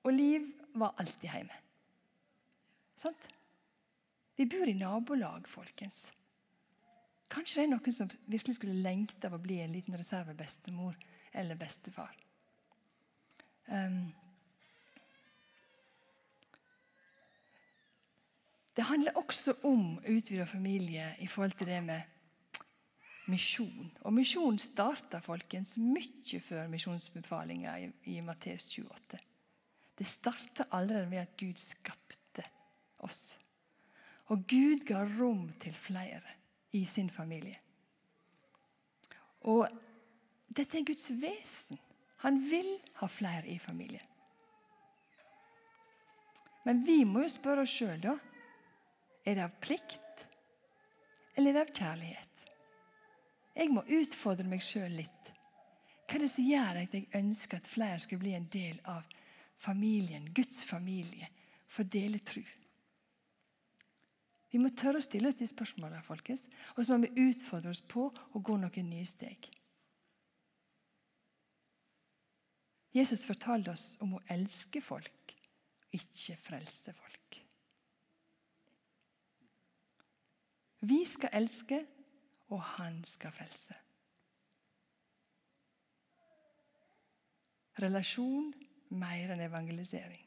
Og 0.04 0.12
Liv 0.12 0.48
var 0.74 0.96
alltid 0.98 1.28
hjemme. 1.30 1.60
Sant? 2.98 3.28
Vi 4.34 4.48
bor 4.50 4.66
i 4.66 4.74
nabolag, 4.74 5.46
folkens. 5.48 6.08
Kanskje 7.30 7.60
det 7.60 7.64
er 7.64 7.70
noen 7.72 7.94
som 7.94 8.10
virkelig 8.26 8.58
skulle 8.58 8.82
lengte 8.82 9.30
av 9.30 9.36
å 9.38 9.42
bli 9.42 9.60
en 9.62 9.72
liten 9.74 9.96
reservebestemor 9.98 10.98
eller 11.34 11.58
bestefar. 11.58 12.12
Um, 13.70 14.10
det 18.76 18.82
handler 18.88 19.16
også 19.16 19.54
om 19.62 20.00
utvida 20.08 20.44
familie 20.44 21.14
i 21.22 21.26
forhold 21.26 21.52
til 21.58 21.66
det 21.66 21.82
med 21.84 22.00
misjon. 23.30 23.92
Og 24.02 24.12
misjon 24.12 24.58
starta 24.58 25.20
folkens 25.22 25.76
mye 25.78 26.40
før 26.42 26.66
misjonsbefalinga 26.72 27.76
i, 27.78 27.88
i 28.16 28.20
Matteus 28.20 28.66
28. 28.78 29.20
Det 29.94 30.06
starta 30.06 30.66
allerede 30.74 31.10
ved 31.10 31.22
at 31.22 31.36
Gud 31.38 31.60
skapte 31.60 32.42
oss. 32.98 33.38
Og 34.32 34.42
Gud 34.48 34.82
ga 34.88 35.04
rom 35.04 35.52
til 35.60 35.74
flere 35.74 36.22
i 36.72 36.84
sin 36.84 37.10
familie. 37.10 37.60
Og 39.44 39.68
dette 40.48 40.80
er 40.80 40.86
Guds 40.88 41.10
vesen. 41.20 41.78
Han 42.24 42.40
vil 42.50 42.78
ha 42.98 43.06
flere 43.06 43.46
i 43.52 43.58
familien. 43.58 44.02
Men 46.64 46.80
vi 46.86 47.04
må 47.04 47.26
jo 47.26 47.28
spørre 47.28 47.66
oss 47.66 47.74
sjøl, 47.76 48.00
da. 48.00 48.14
Er 49.24 49.38
det 49.38 49.44
av 49.44 49.54
plikt, 49.60 50.26
eller 51.34 51.50
er 51.50 51.54
det 51.58 51.62
av 51.64 51.74
kjærlighet? 51.74 52.42
Jeg 53.54 53.70
må 53.72 53.84
utfordre 54.00 54.46
meg 54.48 54.62
sjøl 54.64 54.98
litt. 54.98 55.30
Hva 56.04 56.18
er 56.18 56.24
det 56.26 56.32
som 56.32 56.46
gjør 56.46 56.80
at 56.82 56.94
jeg 56.94 57.08
ønsker 57.16 57.60
at 57.60 57.70
flere 57.70 58.02
skal 58.02 58.20
bli 58.20 58.34
en 58.36 58.50
del 58.52 58.80
av 58.90 59.06
familien, 59.62 60.26
Guds 60.36 60.60
familie, 60.68 61.30
for 61.70 61.86
å 61.86 61.92
dele 61.94 62.20
tru? 62.26 62.42
Vi 64.54 64.60
må 64.62 64.70
tørre 64.76 65.00
å 65.00 65.02
stille 65.02 65.30
oss 65.30 65.38
de 65.40 65.48
spørsmålene, 65.50 66.04
folkens. 66.06 66.44
Og 66.76 66.84
så 66.84 66.94
må 66.94 67.08
vi 67.08 67.30
utfordre 67.30 67.72
oss 67.72 67.80
på 67.82 68.04
å 68.06 68.42
gå 68.44 68.58
noen 68.60 68.90
nye 68.90 69.06
steg. 69.08 69.48
Jesus 72.94 73.24
fortalte 73.26 73.72
oss 73.72 73.96
om 74.04 74.14
å 74.14 74.22
elske 74.30 74.78
folk, 74.84 75.34
ikke 75.90 76.36
frelse 76.38 76.94
folk. 76.94 77.23
Vi 80.84 81.00
skal 81.08 81.32
elske, 81.32 81.80
og 82.52 82.60
han 82.76 83.00
skal 83.08 83.32
frelse. 83.32 83.76
Relasjon 87.80 88.52
mer 88.94 89.32
enn 89.34 89.42
evangelisering. 89.42 90.20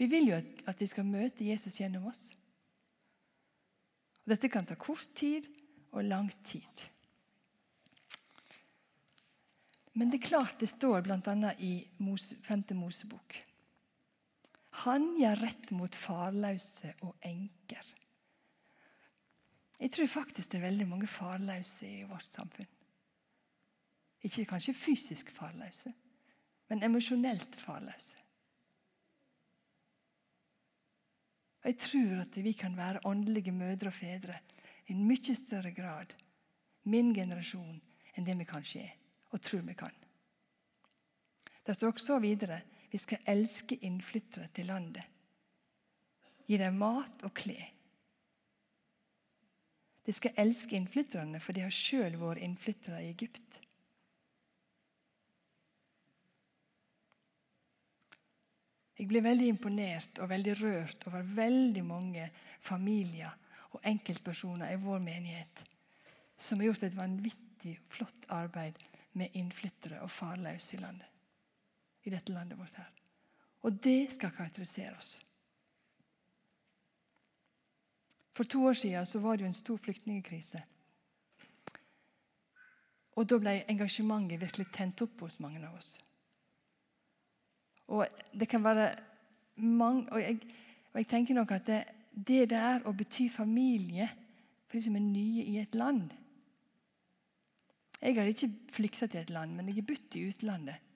Vi 0.00 0.06
vil 0.08 0.30
jo 0.30 0.38
at 0.40 0.78
de 0.80 0.88
skal 0.88 1.04
møte 1.04 1.44
Jesus 1.44 1.76
gjennom 1.76 2.08
oss. 2.08 2.30
Dette 4.24 4.48
kan 4.48 4.64
ta 4.64 4.78
kort 4.80 5.12
tid 5.14 5.46
og 5.92 6.06
lang 6.06 6.30
tid. 6.46 6.86
Men 10.00 10.08
det 10.08 10.22
er 10.22 10.28
klart 10.30 10.60
det 10.62 10.70
står 10.70 11.04
bl.a. 11.04 11.52
i 11.58 11.74
5. 12.00 12.64
Mosebok. 12.78 13.36
Han 14.84 15.10
gjør 15.20 15.42
rett 15.42 15.70
mot 15.76 15.96
farløse 15.96 16.94
og 17.04 17.16
enker. 17.26 17.88
Jeg 19.80 19.92
tror 19.92 20.08
faktisk 20.12 20.52
det 20.52 20.60
er 20.60 20.68
veldig 20.68 20.86
mange 20.88 21.08
farløse 21.08 21.88
i 21.88 22.06
vårt 22.08 22.32
samfunn. 22.32 22.68
Ikke 24.24 24.44
kanskje 24.48 24.76
fysisk 24.76 25.30
farløse, 25.32 25.92
men 26.68 26.84
emosjonelt 26.84 27.56
farløse. 27.56 28.18
Og 31.60 31.68
Jeg 31.68 31.78
tror 31.78 32.20
at 32.22 32.36
vi 32.44 32.52
kan 32.52 32.76
være 32.76 33.04
åndelige 33.04 33.52
mødre 33.52 33.88
og 33.88 33.94
fedre 33.94 34.38
i 34.86 34.92
en 34.92 35.06
mye 35.08 35.34
større 35.36 35.72
grad, 35.76 36.14
min 36.84 37.14
generasjon, 37.14 37.80
enn 38.16 38.26
det 38.26 38.38
vi 38.38 38.48
kanskje 38.48 38.84
er 38.84 38.96
og 39.30 39.42
tror 39.42 39.60
vi 39.62 39.74
kan. 39.78 39.92
Det 41.66 41.76
står 41.76 41.92
også 41.92 42.18
videre 42.18 42.60
vi 42.90 42.98
skal 42.98 43.22
elske 43.30 43.78
innflyttere 43.86 44.48
til 44.54 44.66
landet. 44.66 45.04
Gi 46.46 46.58
dem 46.58 46.78
mat 46.82 47.22
og 47.26 47.34
klær. 47.34 47.68
De 50.06 50.12
skal 50.16 50.34
elske 50.42 50.74
innflytterne, 50.74 51.38
for 51.38 51.54
de 51.54 51.62
har 51.62 51.74
sjøl 51.74 52.16
vært 52.18 52.42
innflyttere 52.42 53.02
i 53.04 53.10
Egypt. 53.12 53.60
Jeg 58.98 59.08
blir 59.08 59.24
veldig 59.24 59.46
imponert 59.48 60.18
og 60.20 60.28
veldig 60.28 60.54
rørt 60.60 61.06
over 61.08 61.28
veldig 61.36 61.84
mange 61.86 62.26
familier 62.60 63.32
og 63.70 63.86
enkeltpersoner 63.86 64.74
i 64.74 64.80
vår 64.82 64.98
menighet 65.00 65.62
som 66.40 66.60
har 66.60 66.70
gjort 66.70 66.84
et 66.88 66.96
vanvittig 66.98 67.78
flott 67.92 68.28
arbeid 68.32 68.76
med 69.20 69.36
innflyttere 69.36 70.02
og 70.04 70.12
farløse 70.12 70.76
i 70.76 70.80
landet. 70.82 71.09
I 72.04 72.10
dette 72.10 72.32
landet 72.32 72.58
vårt 72.58 72.74
her. 72.74 72.90
Og 73.62 73.76
det 73.84 74.12
skal 74.12 74.32
karakterisere 74.32 74.96
oss. 74.96 75.18
For 78.32 78.44
to 78.48 78.62
år 78.64 78.78
siden 78.78 79.06
så 79.06 79.20
var 79.20 79.36
det 79.36 79.44
jo 79.44 79.50
en 79.50 79.58
stor 79.58 79.76
flyktningkrise. 79.76 80.62
Og 83.18 83.26
da 83.28 83.36
ble 83.42 83.56
engasjementet 83.68 84.40
virkelig 84.40 84.70
tent 84.72 85.02
opp 85.04 85.26
hos 85.26 85.40
mange 85.44 85.60
av 85.66 85.74
oss. 85.76 85.98
Og 87.90 88.06
det 88.32 88.48
kan 88.48 88.64
være 88.64 88.94
mange 89.60 90.08
Og 90.12 90.20
jeg, 90.22 90.38
og 90.92 90.98
jeg 91.00 91.06
tenker 91.06 91.34
nok 91.34 91.50
at 91.52 91.66
det, 91.66 91.84
det 92.14 92.50
der 92.50 92.86
å 92.86 92.94
bety 92.96 93.28
familie 93.28 94.06
for 94.66 94.78
de 94.78 94.82
som 94.86 94.96
er 94.96 95.04
nye 95.04 95.44
i 95.44 95.58
et 95.60 95.74
land 95.74 96.08
jeg 98.00 98.16
har 98.16 98.30
ikke 98.30 98.48
flykta 98.72 99.06
til 99.06 99.20
et 99.20 99.30
land, 99.30 99.52
men 99.56 99.68
jeg 99.68 99.82
har 99.82 99.88
budt 99.90 100.16
i 100.16 100.24
utlandet. 100.30 100.89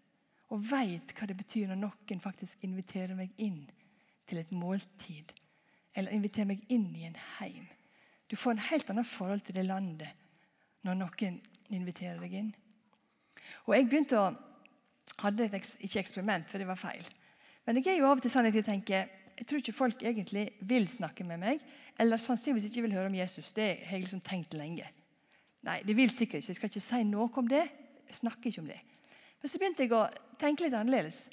Og 0.52 0.60
veit 0.70 1.14
hva 1.16 1.28
det 1.28 1.38
betyr 1.38 1.70
når 1.70 1.80
noen 1.86 2.20
faktisk 2.22 2.64
inviterer 2.66 3.16
meg 3.16 3.32
inn 3.40 3.62
til 4.28 4.40
et 4.40 4.52
måltid. 4.52 5.32
Eller 5.94 6.14
inviterer 6.14 6.50
meg 6.50 6.64
inn 6.72 6.90
i 6.96 7.06
en 7.08 7.18
heim. 7.38 7.66
Du 8.28 8.36
får 8.36 8.56
en 8.56 8.66
helt 8.68 8.90
annet 8.90 9.08
forhold 9.08 9.44
til 9.46 9.56
det 9.56 9.66
landet 9.68 10.10
når 10.84 10.98
noen 11.00 11.40
inviterer 11.72 12.20
deg 12.20 12.38
inn. 12.40 12.50
Og 13.64 13.76
jeg 13.76 13.88
begynte 13.88 14.20
å 14.20 14.32
hadde 15.22 15.46
et 15.46 15.76
ikke 15.84 16.00
eksperiment, 16.00 16.48
for 16.48 16.60
det 16.60 16.68
var 16.68 16.80
feil. 16.80 17.06
Men 17.64 17.78
jeg 17.80 17.94
er 17.94 18.02
jo 18.02 18.08
av 18.08 18.18
og 18.18 18.24
til 18.24 18.32
sånn 18.32 18.48
at 18.48 18.56
jeg 18.56 18.66
tenker 18.66 19.06
jeg 19.34 19.48
tror 19.50 19.60
ikke 19.60 19.74
folk 19.74 20.02
egentlig 20.06 20.44
vil 20.62 20.84
snakke 20.86 21.24
med 21.26 21.40
meg, 21.42 21.62
eller 21.98 22.20
sannsynligvis 22.22 22.68
ikke 22.68 22.84
vil 22.84 22.94
høre 22.94 23.10
om 23.10 23.16
Jesus. 23.18 23.50
Det 23.54 23.66
har 23.82 23.96
jeg 23.96 24.04
liksom 24.04 24.22
tenkt 24.22 24.54
lenge. 24.54 24.86
Nei, 25.66 25.80
det 25.86 25.96
vil 25.98 26.12
sikkert 26.12 26.42
ikke. 26.42 26.52
Jeg 26.52 26.58
skal 26.58 26.70
ikke 26.70 26.82
si 26.84 27.00
noe 27.08 27.26
om 27.40 27.48
det. 27.50 27.64
Jeg 28.06 28.18
snakker 28.20 28.50
ikke 28.50 28.62
om 28.62 28.70
det. 28.70 28.78
Men 29.42 29.50
så 29.50 29.58
begynte 29.58 29.82
jeg 29.82 29.94
å 29.96 30.04
tenke 30.40 30.66
litt 30.66 30.76
annerledes. 30.76 31.26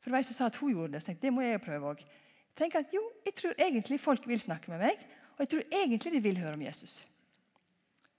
For 0.00 0.10
det 0.10 0.14
var 0.14 0.22
jeg 0.22 0.30
som 0.30 0.38
sa 0.38 0.50
at 0.50 0.58
hun 0.60 0.74
gjorde 0.74 0.96
det. 0.96 1.02
Så 1.02 1.10
tenkte, 1.10 1.26
det 1.26 1.34
må 1.34 1.44
jeg 1.44 1.62
prøve 1.62 1.92
også. 1.92 2.20
Tenk 2.58 2.74
at 2.76 2.92
jo, 2.92 3.02
Jeg 3.24 3.34
tror 3.38 3.54
egentlig 3.58 4.00
folk 4.00 4.26
vil 4.28 4.40
snakke 4.40 4.70
med 4.70 4.82
meg, 4.82 5.04
og 5.36 5.44
jeg 5.44 5.48
tror 5.48 5.76
egentlig 5.82 6.12
de 6.12 6.20
vil 6.20 6.40
høre 6.42 6.54
om 6.58 6.62
Jesus. 6.62 7.04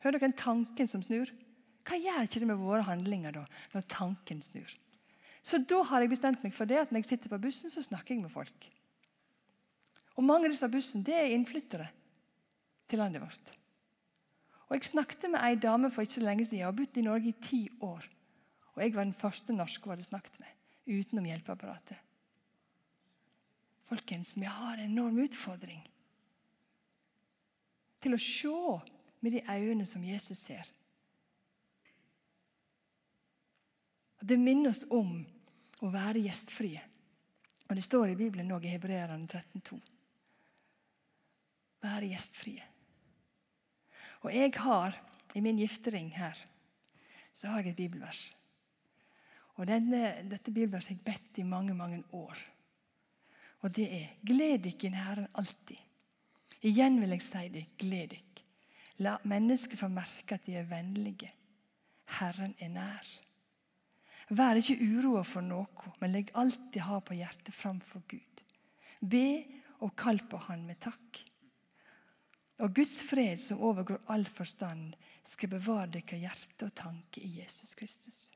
Hører 0.03 0.17
dere 0.17 0.27
den 0.27 0.37
tanken 0.39 0.87
som 0.89 1.03
snur? 1.03 1.29
Hva 1.83 1.99
gjør 1.99 2.25
ikke 2.25 2.39
det 2.41 2.47
med 2.47 2.61
våre 2.61 2.85
handlinger 2.87 3.35
da, 3.35 3.43
når 3.73 3.85
tanken 3.91 4.41
snur? 4.41 4.71
Så 5.43 5.59
da 5.67 5.81
har 5.89 6.01
jeg 6.01 6.13
bestemt 6.13 6.43
meg 6.43 6.55
for 6.55 6.67
det 6.67 6.79
at 6.79 6.91
når 6.91 7.03
jeg 7.03 7.11
sitter 7.11 7.31
på 7.31 7.41
bussen, 7.43 7.71
så 7.71 7.83
snakker 7.83 8.15
jeg 8.15 8.23
med 8.23 8.31
folk. 8.31 8.69
Og 10.15 10.23
mange 10.23 10.47
av 10.47 10.53
disse 10.53 10.69
bussen 10.71 11.03
det 11.03 11.15
er 11.17 11.35
innflyttere 11.35 11.89
til 12.87 13.01
landet 13.01 13.23
vårt. 13.23 13.53
Og 14.69 14.77
Jeg 14.77 14.89
snakket 14.89 15.29
med 15.29 15.43
ei 15.43 15.55
dame 15.59 15.91
for 15.91 16.01
ikke 16.01 16.17
så 16.17 16.23
lenge 16.23 16.45
siden. 16.45 16.63
Hun 16.63 16.71
har 16.71 16.77
bodd 16.77 16.97
i 16.97 17.05
Norge 17.05 17.29
i 17.29 17.41
ti 17.43 17.61
år. 17.81 18.07
Og 18.73 18.81
jeg 18.81 18.95
var 18.95 19.05
den 19.05 19.17
første 19.17 19.53
norske 19.53 19.86
hun 19.86 19.95
hadde 19.95 20.07
snakket 20.07 20.39
med, 20.41 20.53
utenom 20.89 21.27
hjelpeapparatet. 21.29 21.99
Folkens, 23.89 24.38
vi 24.38 24.49
har 24.49 24.79
en 24.79 24.89
enorm 24.89 25.19
utfordring 25.21 25.83
til 28.03 28.15
å 28.15 28.21
se 28.21 28.55
med 29.23 29.36
de 29.36 29.43
øynene 29.47 29.86
som 29.88 30.03
Jesus 30.03 30.41
ser. 30.41 30.67
Det 34.23 34.39
minner 34.39 34.71
oss 34.71 34.86
om 34.91 35.17
å 35.83 35.91
være 35.91 36.23
gjestfrie. 36.23 36.81
Og 37.67 37.75
Det 37.75 37.83
står 37.83 38.13
i 38.13 38.19
Bibelen 38.19 38.51
òg, 38.55 38.65
i 38.65 38.71
Hebreerne 38.71 39.27
13,2. 39.27 39.79
Være 41.83 42.12
gjestfrie. 42.12 42.63
Og 44.23 44.31
jeg 44.31 44.53
har 44.63 44.95
i 45.36 45.41
min 45.43 45.59
giftering 45.59 46.12
her 46.15 46.39
så 47.33 47.49
har 47.51 47.63
jeg 47.63 47.73
et 47.73 47.81
bibelvers. 47.81 48.29
Og 49.59 49.67
denne, 49.69 50.01
Dette 50.29 50.51
bibelverset 50.51 50.95
har 50.95 50.99
jeg 50.99 51.05
bedt 51.05 51.41
i 51.41 51.47
mange 51.47 51.75
mange 51.77 52.01
år. 52.11 52.37
Og 53.63 53.71
det 53.75 53.85
er 53.95 54.15
Gled 54.25 54.65
dykk 54.65 54.87
i 54.89 54.93
Herren 54.95 55.30
alltid. 55.39 55.80
Igjen 56.63 56.99
vil 57.01 57.11
jeg 57.11 57.23
si 57.23 57.47
det, 57.51 57.63
gled 57.80 58.13
dykk. 58.13 58.41
La 59.03 59.17
mennesker 59.28 59.80
få 59.80 59.89
merke 59.91 60.38
at 60.38 60.45
de 60.47 60.55
er 60.59 60.67
vennlige. 60.69 61.32
Herren 62.19 62.53
er 62.61 62.71
nær. 62.71 63.09
Vær 64.34 64.59
ikke 64.59 64.80
uroa 64.80 65.23
for 65.28 65.45
noe, 65.45 65.91
men 65.99 66.13
legg 66.13 66.32
alltid 66.39 66.82
ha 66.88 66.99
på 67.03 67.17
hjertet 67.17 67.55
framfor 67.55 68.05
Gud. 68.09 68.43
Be 69.01 69.43
og 69.84 69.91
kall 69.99 70.21
på 70.30 70.39
Han 70.47 70.63
med 70.67 70.80
takk. 70.84 71.19
Og 72.63 72.71
Guds 72.75 73.01
fred, 73.03 73.41
som 73.43 73.59
overgår 73.59 73.99
all 74.13 74.23
forstand, 74.25 74.93
skal 75.28 75.51
bevare 75.51 75.89
deres 75.97 76.21
hjerte 76.23 76.69
og 76.69 76.75
tanke 76.78 77.23
i 77.23 77.41
Jesus 77.41 77.75
Kristus. 77.75 78.30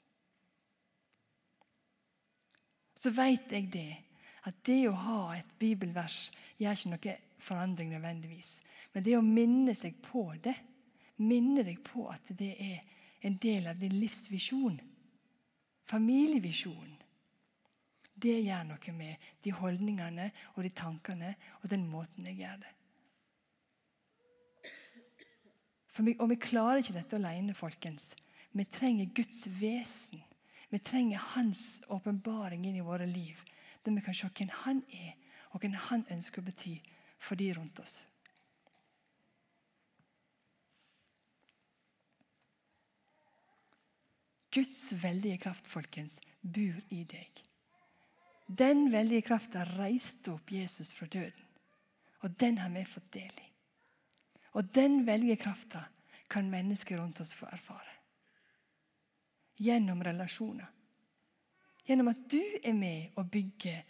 Så 2.97 3.13
vet 3.13 3.51
jeg 3.53 3.69
det, 3.73 3.93
at 4.49 4.61
det 4.65 4.81
å 4.89 4.95
ha 4.97 5.21
et 5.35 5.53
bibelvers 5.59 6.31
gjør 6.57 6.77
ikke 6.77 6.93
noe 6.93 7.15
forandring 7.43 7.91
nødvendigvis. 7.93 8.51
Men 8.93 9.05
det 9.05 9.17
å 9.17 9.25
minne 9.25 9.75
seg 9.77 9.99
på 10.01 10.23
det, 10.43 10.55
minne 11.21 11.65
deg 11.65 11.81
på 11.85 12.07
at 12.09 12.31
det 12.37 12.53
er 12.57 12.79
en 13.27 13.37
del 13.41 13.67
av 13.69 13.77
din 13.81 13.97
livsvisjon, 13.99 14.79
familievisjon, 15.87 16.95
det 18.17 18.39
gjør 18.47 18.63
noe 18.65 18.93
med 18.97 19.29
de 19.45 19.53
holdningene 19.53 20.31
og 20.55 20.63
de 20.65 20.73
tankene 20.73 21.35
og 21.61 21.69
den 21.69 21.85
måten 21.89 22.25
jeg 22.25 22.41
gjør 22.41 22.63
det. 22.63 22.71
For 25.93 26.05
vi, 26.05 26.15
og 26.21 26.29
vi 26.29 26.37
klarer 26.41 26.81
ikke 26.81 26.97
dette 26.97 27.17
alene, 27.17 27.53
folkens. 27.57 28.11
Vi 28.53 28.65
trenger 28.69 29.13
Guds 29.17 29.45
vesen. 29.59 30.21
Vi 30.69 30.79
trenger 30.79 31.17
Hans 31.17 31.83
åpenbaring 31.87 32.65
inn 32.67 32.75
i 32.75 32.83
våre 32.83 33.05
liv, 33.07 33.39
der 33.83 33.95
vi 33.95 34.03
kan 34.03 34.15
se 34.15 34.27
hvem 34.27 34.51
Han 34.65 34.83
er, 34.91 35.15
og 35.51 35.63
hvem 35.63 35.73
Han 35.87 36.03
ønsker 36.11 36.41
å 36.41 36.47
bety 36.47 36.75
for 37.19 37.39
de 37.39 37.53
rundt 37.55 37.79
oss. 37.79 38.01
Guds 44.57 44.79
veldige 45.03 45.37
kraft, 45.37 45.67
folkens, 45.67 46.21
bor 46.41 46.77
i 46.89 47.03
deg. 47.03 47.43
Den 48.47 48.87
veldige 48.91 49.27
krafta 49.27 49.65
reiste 49.75 50.31
opp 50.33 50.51
Jesus 50.51 50.93
fra 50.95 51.05
døden, 51.05 51.43
og 52.23 52.39
den 52.39 52.57
har 52.57 52.71
vi 52.73 52.85
fått 52.87 53.11
del 53.13 53.43
i. 53.43 53.47
Og 54.57 54.71
den 54.73 55.03
veldige 55.05 55.37
krafta 55.37 55.83
kan 56.31 56.49
mennesker 56.49 56.97
rundt 56.97 57.21
oss 57.21 57.35
få 57.37 57.45
erfare. 57.51 57.96
Gjennom 59.57 60.03
relasjoner. 60.03 60.67
Gjennom 61.87 62.11
at 62.11 62.25
du 62.31 62.41
er 62.63 62.75
med 62.75 63.15
og 63.15 63.29
bygger 63.31 63.81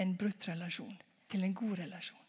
en 0.00 0.14
brutt 0.18 0.48
relasjon 0.48 0.94
til 1.30 1.44
en 1.44 1.54
god 1.54 1.78
relasjon. 1.78 2.20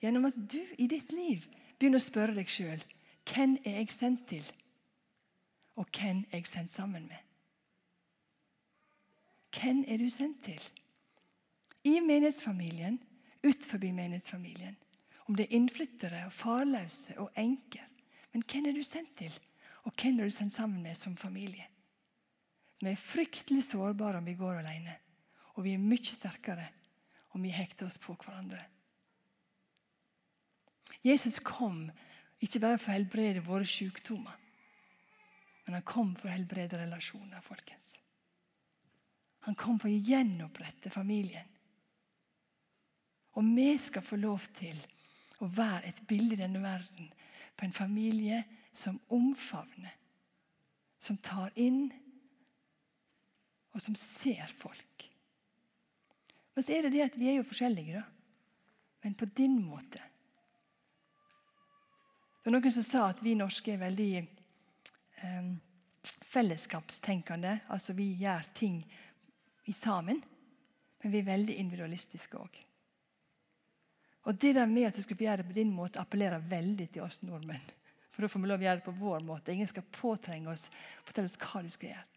Gjennom 0.00 0.24
at 0.28 0.36
du 0.36 0.60
i 0.78 0.88
ditt 0.90 1.12
liv 1.12 1.44
begynner 1.78 2.00
å 2.00 2.04
spørre 2.04 2.36
deg 2.36 2.50
sjøl 2.50 2.82
hvem 3.28 3.56
er 3.64 3.78
jeg 3.80 3.92
sendt 3.94 4.26
til, 4.28 4.44
og 5.80 5.88
hvem 5.96 6.24
er 6.30 6.42
jeg 6.42 6.48
sendt 6.50 6.74
sammen 6.74 7.06
med. 7.08 7.20
Hvem 9.54 9.84
er 9.88 10.00
du 10.02 10.08
sendt 10.10 10.42
til? 10.44 10.60
I 11.84 12.00
menighetsfamilien, 12.00 12.98
utenfor 13.44 13.78
menighetsfamilien. 13.78 14.76
Om 15.28 15.36
det 15.36 15.46
er 15.46 15.56
innflyttere, 15.56 16.26
og 16.26 16.32
farløse 16.32 17.16
og 17.20 17.30
enker. 17.36 17.84
Men 18.32 18.44
hvem 18.50 18.66
er 18.66 18.76
du 18.76 18.82
sendt 18.82 19.16
til? 19.18 19.32
Og 19.84 19.92
hvem 19.92 20.20
er 20.20 20.28
du 20.28 20.34
sendt 20.34 20.54
sammen 20.54 20.82
med 20.82 20.96
som 20.96 21.16
familie? 21.16 21.66
Vi 22.80 22.90
er 22.90 23.00
fryktelig 23.00 23.64
sårbare 23.64 24.18
om 24.18 24.26
vi 24.28 24.36
går 24.36 24.60
alene. 24.60 24.96
Og 25.54 25.64
vi 25.64 25.74
er 25.74 25.82
mye 25.82 26.14
sterkere 26.16 26.66
om 27.34 27.42
vi 27.42 27.52
hekter 27.54 27.86
oss 27.86 27.98
på 28.00 28.16
hverandre. 28.18 28.62
Jesus 31.04 31.38
kom 31.44 31.86
ikke 32.42 32.60
bare 32.62 32.78
for 32.80 32.92
å 32.92 32.96
helbrede 32.96 33.44
våre 33.44 33.66
sykdommer, 33.68 34.36
men 35.64 35.76
han 35.78 35.86
kom 35.86 36.14
for 36.16 36.28
å 36.28 36.34
helbrede 36.34 36.80
relasjoner. 36.80 37.40
folkens. 37.40 37.94
Han 39.44 39.54
kom 39.54 39.78
for 39.78 39.88
å 39.88 40.02
gjenopprette 40.08 40.90
familien. 40.90 41.48
Og 43.36 43.44
vi 43.56 43.78
skal 43.78 44.02
få 44.02 44.16
lov 44.16 44.46
til 44.56 44.78
å 45.42 45.48
være 45.50 45.88
et 45.88 46.00
bilde 46.08 46.36
i 46.36 46.40
denne 46.40 46.62
verden 46.62 47.10
på 47.56 47.66
en 47.66 47.72
familie 47.72 48.44
som 48.74 48.98
omfavner, 49.08 49.94
som 50.98 51.16
tar 51.16 51.52
inn, 51.54 51.86
og 53.74 53.82
som 53.82 53.94
ser 53.98 54.50
folk. 54.58 55.10
Men 56.54 56.64
så 56.64 56.74
er 56.74 56.86
det 56.86 56.94
det 56.94 57.06
at 57.08 57.18
vi 57.18 57.30
er 57.30 57.38
jo 57.40 57.46
forskjellige, 57.46 57.98
da. 57.98 58.04
Men 59.04 59.14
på 59.18 59.26
din 59.36 59.56
måte. 59.60 60.00
Det 62.40 62.50
var 62.50 62.54
noen 62.54 62.72
som 62.72 62.86
sa 62.86 63.06
at 63.10 63.22
vi 63.24 63.34
norske 63.36 63.74
er 63.74 63.82
veldig 63.82 64.12
eh, 64.20 65.50
fellesskapstenkende. 66.04 67.58
Altså 67.74 67.96
vi 67.96 68.12
gjør 68.20 68.46
ting 68.54 68.78
i 69.64 69.72
sammen, 69.72 70.22
men 71.02 71.12
vi 71.12 71.20
er 71.20 71.28
veldig 71.28 71.58
individualistiske 71.60 72.38
òg. 72.38 72.60
Og 74.24 74.38
det 74.40 74.54
der 74.56 74.66
med 74.70 74.88
at 74.88 74.96
du 74.96 75.02
skal 75.04 75.20
gjøre 75.20 75.42
det 75.42 75.50
på 75.50 75.56
din 75.58 75.72
måte, 75.74 76.00
appellerer 76.00 76.44
veldig 76.48 76.88
til 76.92 77.04
oss 77.04 77.20
nordmenn. 77.22 77.64
For 78.14 78.22
da 78.22 78.30
får 78.30 78.44
vi 78.44 78.48
lov 78.48 78.62
å 78.62 78.66
gjøre 78.68 78.78
det 78.78 78.86
på 78.86 78.98
vår 79.00 79.24
måte. 79.26 79.52
Ingen 79.52 79.66
skal 79.66 79.86
påtrenge 79.90 80.52
oss 80.52 80.68
fortelle 81.02 81.26
oss 81.26 81.40
hva 81.40 81.62
du 81.64 81.70
skal 81.74 81.90
gjøre. 81.90 82.10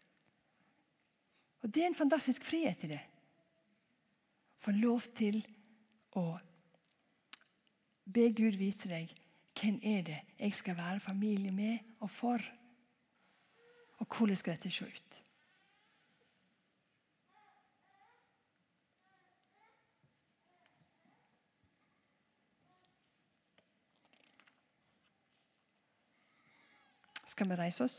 Og 1.58 1.72
Det 1.74 1.82
er 1.82 1.90
en 1.90 1.98
fantastisk 1.98 2.44
frihet 2.46 2.84
i 2.86 2.92
det. 2.92 3.00
Få 4.62 4.70
lov 4.76 5.08
til 5.18 5.40
å 6.14 6.38
be 8.06 8.28
Gud 8.30 8.56
vise 8.60 8.88
deg 8.90 9.10
hvem 9.58 9.80
er 9.82 10.04
det 10.06 10.20
jeg 10.38 10.54
skal 10.54 10.78
være 10.78 11.02
familie 11.02 11.50
med 11.52 11.98
og 11.98 12.10
for. 12.14 12.42
Og 13.98 14.06
hvordan 14.06 14.38
skal 14.38 14.54
dette 14.54 14.70
se 14.70 14.86
ut? 14.86 15.18
Skal 27.38 27.52
vi 27.52 27.56
reise 27.56 27.84
oss? 27.84 27.96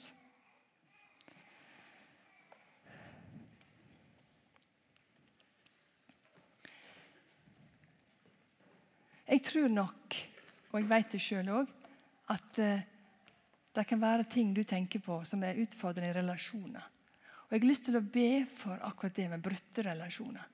Jeg 9.30 9.40
tror 9.48 9.70
nok, 9.72 10.18
og 10.74 10.76
jeg 10.82 10.90
vet 10.90 11.16
det 11.16 11.22
sjøl 11.24 11.52
òg, 11.56 11.72
at 12.36 12.60
uh, 12.60 12.82
det 13.80 13.86
kan 13.88 14.02
være 14.02 14.26
ting 14.28 14.52
du 14.52 14.66
tenker 14.68 15.00
på 15.06 15.22
som 15.24 15.46
er 15.48 15.62
utfordrende 15.64 16.10
i 16.10 16.18
relasjoner. 16.18 16.90
Og 17.46 17.56
Jeg 17.56 17.62
har 17.62 17.70
lyst 17.70 17.88
til 17.88 17.96
å 17.96 18.04
be 18.04 18.44
for 18.60 18.84
akkurat 18.90 19.16
det 19.22 19.30
med 19.32 19.46
brutte 19.46 19.86
relasjoner. 19.88 20.50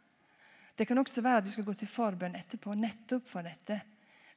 Det 0.77 0.86
kan 0.86 1.01
også 1.01 1.25
være 1.25 1.41
at 1.41 1.49
du 1.49 1.55
skal 1.55 1.65
gå 1.65 1.73
til 1.81 1.89
forbønn 1.89 2.38
etterpå 2.38 2.77
nettopp 2.77 3.33
for 3.33 3.49
dette. 3.49 3.79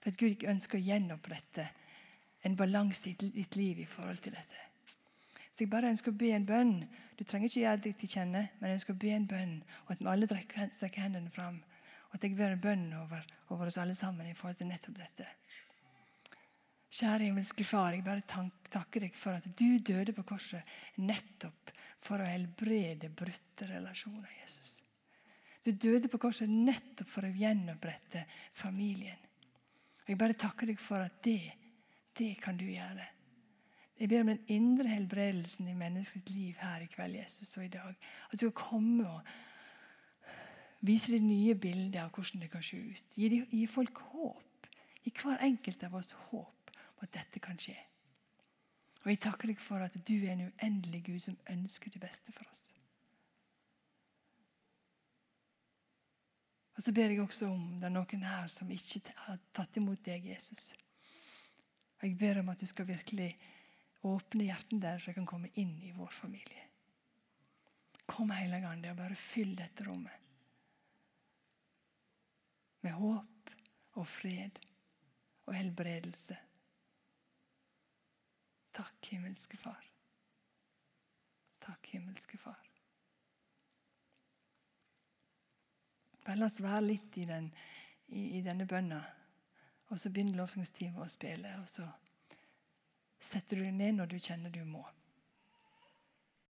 For 0.01 0.09
at 0.09 0.17
Gud 0.17 0.39
ikke 0.39 0.55
ønsker 0.55 0.81
å 0.81 0.87
gjenopprette 0.89 1.69
en 2.43 2.57
balanse 2.57 3.11
i 3.11 3.17
ditt 3.19 3.57
liv 3.57 3.81
i 3.83 3.87
forhold 3.89 4.21
til 4.23 4.35
dette. 4.37 4.65
Så 5.53 5.65
jeg 5.65 5.71
bare 5.73 5.91
ønsker 5.91 6.13
å 6.13 6.19
be 6.19 6.31
en 6.31 6.47
bønn. 6.47 6.77
Du 7.19 7.25
trenger 7.27 7.51
ikke 7.51 7.63
gjøre 7.65 7.83
det 7.83 7.95
til 7.99 8.13
kjenne, 8.13 8.45
men 8.61 8.71
jeg 8.71 8.79
ønsker 8.79 8.95
å 8.95 9.03
be 9.03 9.09
en 9.11 9.27
bønn, 9.27 9.55
og 9.87 9.95
at 9.95 10.03
vi 10.03 10.11
alle 10.13 10.29
strekker 10.29 11.03
hendene 11.03 11.33
fram. 11.35 11.57
Og 12.09 12.15
at 12.15 12.25
jeg 12.25 12.37
ber 12.39 12.55
en 12.55 12.63
bønn 12.63 12.85
over, 13.01 13.25
over, 13.51 13.67
oss 13.67 13.81
alle 13.83 13.97
sammen 13.99 14.29
i 14.29 14.37
forhold 14.39 14.61
til 14.61 14.71
nettopp 14.71 15.01
dette. 15.01 15.27
Kjære 16.89 17.27
himmelske 17.27 17.67
Far, 17.67 17.93
jeg 17.93 18.07
bare 18.07 18.23
takker 18.25 19.05
deg 19.05 19.19
for 19.19 19.37
at 19.37 19.51
du 19.59 19.83
døde 19.85 20.15
på 20.17 20.25
korset 20.31 20.71
nettopp 21.03 21.75
for 22.07 22.23
å 22.23 22.31
helbrede 22.31 23.11
brutte 23.11 23.67
relasjoner, 23.69 24.31
Jesus. 24.45 24.77
Du 25.67 25.75
døde 25.75 26.09
på 26.09 26.21
korset 26.23 26.49
nettopp 26.49 27.11
for 27.13 27.27
å 27.27 27.35
gjenopprette 27.35 28.23
familien. 28.57 29.19
Og 30.07 30.15
Jeg 30.15 30.21
bare 30.23 30.39
takker 30.39 30.71
deg 30.71 30.79
for 30.81 31.03
at 31.03 31.19
det 31.27 31.43
det 32.19 32.35
kan 32.43 32.59
du 32.59 32.65
gjøre. 32.65 33.07
Jeg 33.99 34.09
ber 34.09 34.21
om 34.21 34.31
den 34.31 34.45
indre 34.47 34.89
helbredelsen 34.89 35.69
i 35.69 35.75
menneskets 35.75 36.31
liv 36.31 36.55
her 36.61 36.85
i 36.85 36.87
kveld, 36.87 37.17
Jesus, 37.19 37.57
og 37.57 37.65
i 37.65 37.69
dag. 37.69 37.95
At 38.33 38.41
du 38.41 38.51
kan 38.51 38.65
komme 38.71 39.09
og 39.11 39.21
vise 40.81 41.13
deg 41.13 41.25
nye 41.27 41.57
bilder 41.59 42.05
av 42.05 42.15
hvordan 42.15 42.45
det 42.45 42.51
kan 42.53 42.63
se 42.63 42.79
ut. 42.79 43.19
Gi, 43.19 43.43
gi 43.51 43.67
folk 43.67 43.99
håp. 44.13 44.71
Gi 45.03 45.15
hver 45.23 45.43
enkelt 45.43 45.85
av 45.85 45.99
oss 45.99 46.13
håp 46.29 46.73
om 46.95 47.07
at 47.07 47.15
dette 47.15 47.43
kan 47.43 47.59
skje. 47.59 47.77
Og 49.05 49.11
Jeg 49.11 49.21
takker 49.25 49.51
deg 49.51 49.61
for 49.63 49.83
at 49.83 49.95
du 50.09 50.15
er 50.19 50.35
en 50.35 50.49
uendelig 50.49 51.05
Gud 51.07 51.21
som 51.25 51.39
ønsker 51.51 51.91
det 51.91 52.03
beste 52.03 52.33
for 52.33 52.47
oss. 52.53 52.65
Og 56.77 56.83
Så 56.83 56.93
ber 56.95 57.11
jeg 57.11 57.21
også 57.21 57.47
om 57.51 57.81
det 57.81 57.89
er 57.89 57.95
noen 57.95 58.23
her 58.23 58.51
som 58.53 58.71
ikke 58.71 59.01
har 59.27 59.39
tatt 59.55 59.77
imot 59.81 60.05
deg, 60.07 60.29
Jesus. 60.31 60.71
Og 61.99 62.07
Jeg 62.07 62.19
ber 62.19 62.41
om 62.41 62.49
at 62.49 62.61
du 62.61 62.67
skal 62.67 62.87
virkelig 62.87 63.33
åpne 64.07 64.47
hjertene 64.47 64.83
der, 64.83 64.99
så 64.99 65.11
jeg 65.11 65.19
kan 65.19 65.27
komme 65.27 65.51
inn 65.59 65.75
i 65.83 65.93
vår 65.97 66.13
familie. 66.15 66.65
Kom, 68.07 68.31
Hellige 68.31 68.69
Ande, 68.69 68.91
og 68.91 68.97
bare 68.97 69.19
fyll 69.19 69.57
dette 69.59 69.85
rommet 69.85 70.25
med 72.81 72.95
håp 72.95 73.51
og 73.99 74.07
fred 74.07 74.61
og 75.49 75.55
helbredelse. 75.57 76.37
Takk, 78.79 79.11
himmelske 79.11 79.59
Far. 79.59 79.85
Takk, 81.65 81.91
himmelske 81.93 82.39
Far. 82.39 82.65
Bare 86.25 86.37
la 86.39 86.47
oss 86.47 86.61
være 86.63 86.85
litt 86.85 87.17
i, 87.19 87.25
den, 87.27 87.49
i, 88.13 88.39
i 88.39 88.43
denne 88.45 88.69
bønna. 88.69 89.01
Og 89.89 90.01
så 90.01 90.11
begynner 90.13 90.37
lovsangsteamet 90.37 91.01
å 91.01 91.09
spille, 91.11 91.55
og 91.63 91.69
så 91.71 91.87
setter 93.21 93.57
du 93.59 93.65
deg 93.65 93.75
ned 93.75 93.97
når 93.97 94.11
du 94.13 94.19
kjenner 94.21 94.53
du 94.53 94.61
må. 94.69 94.85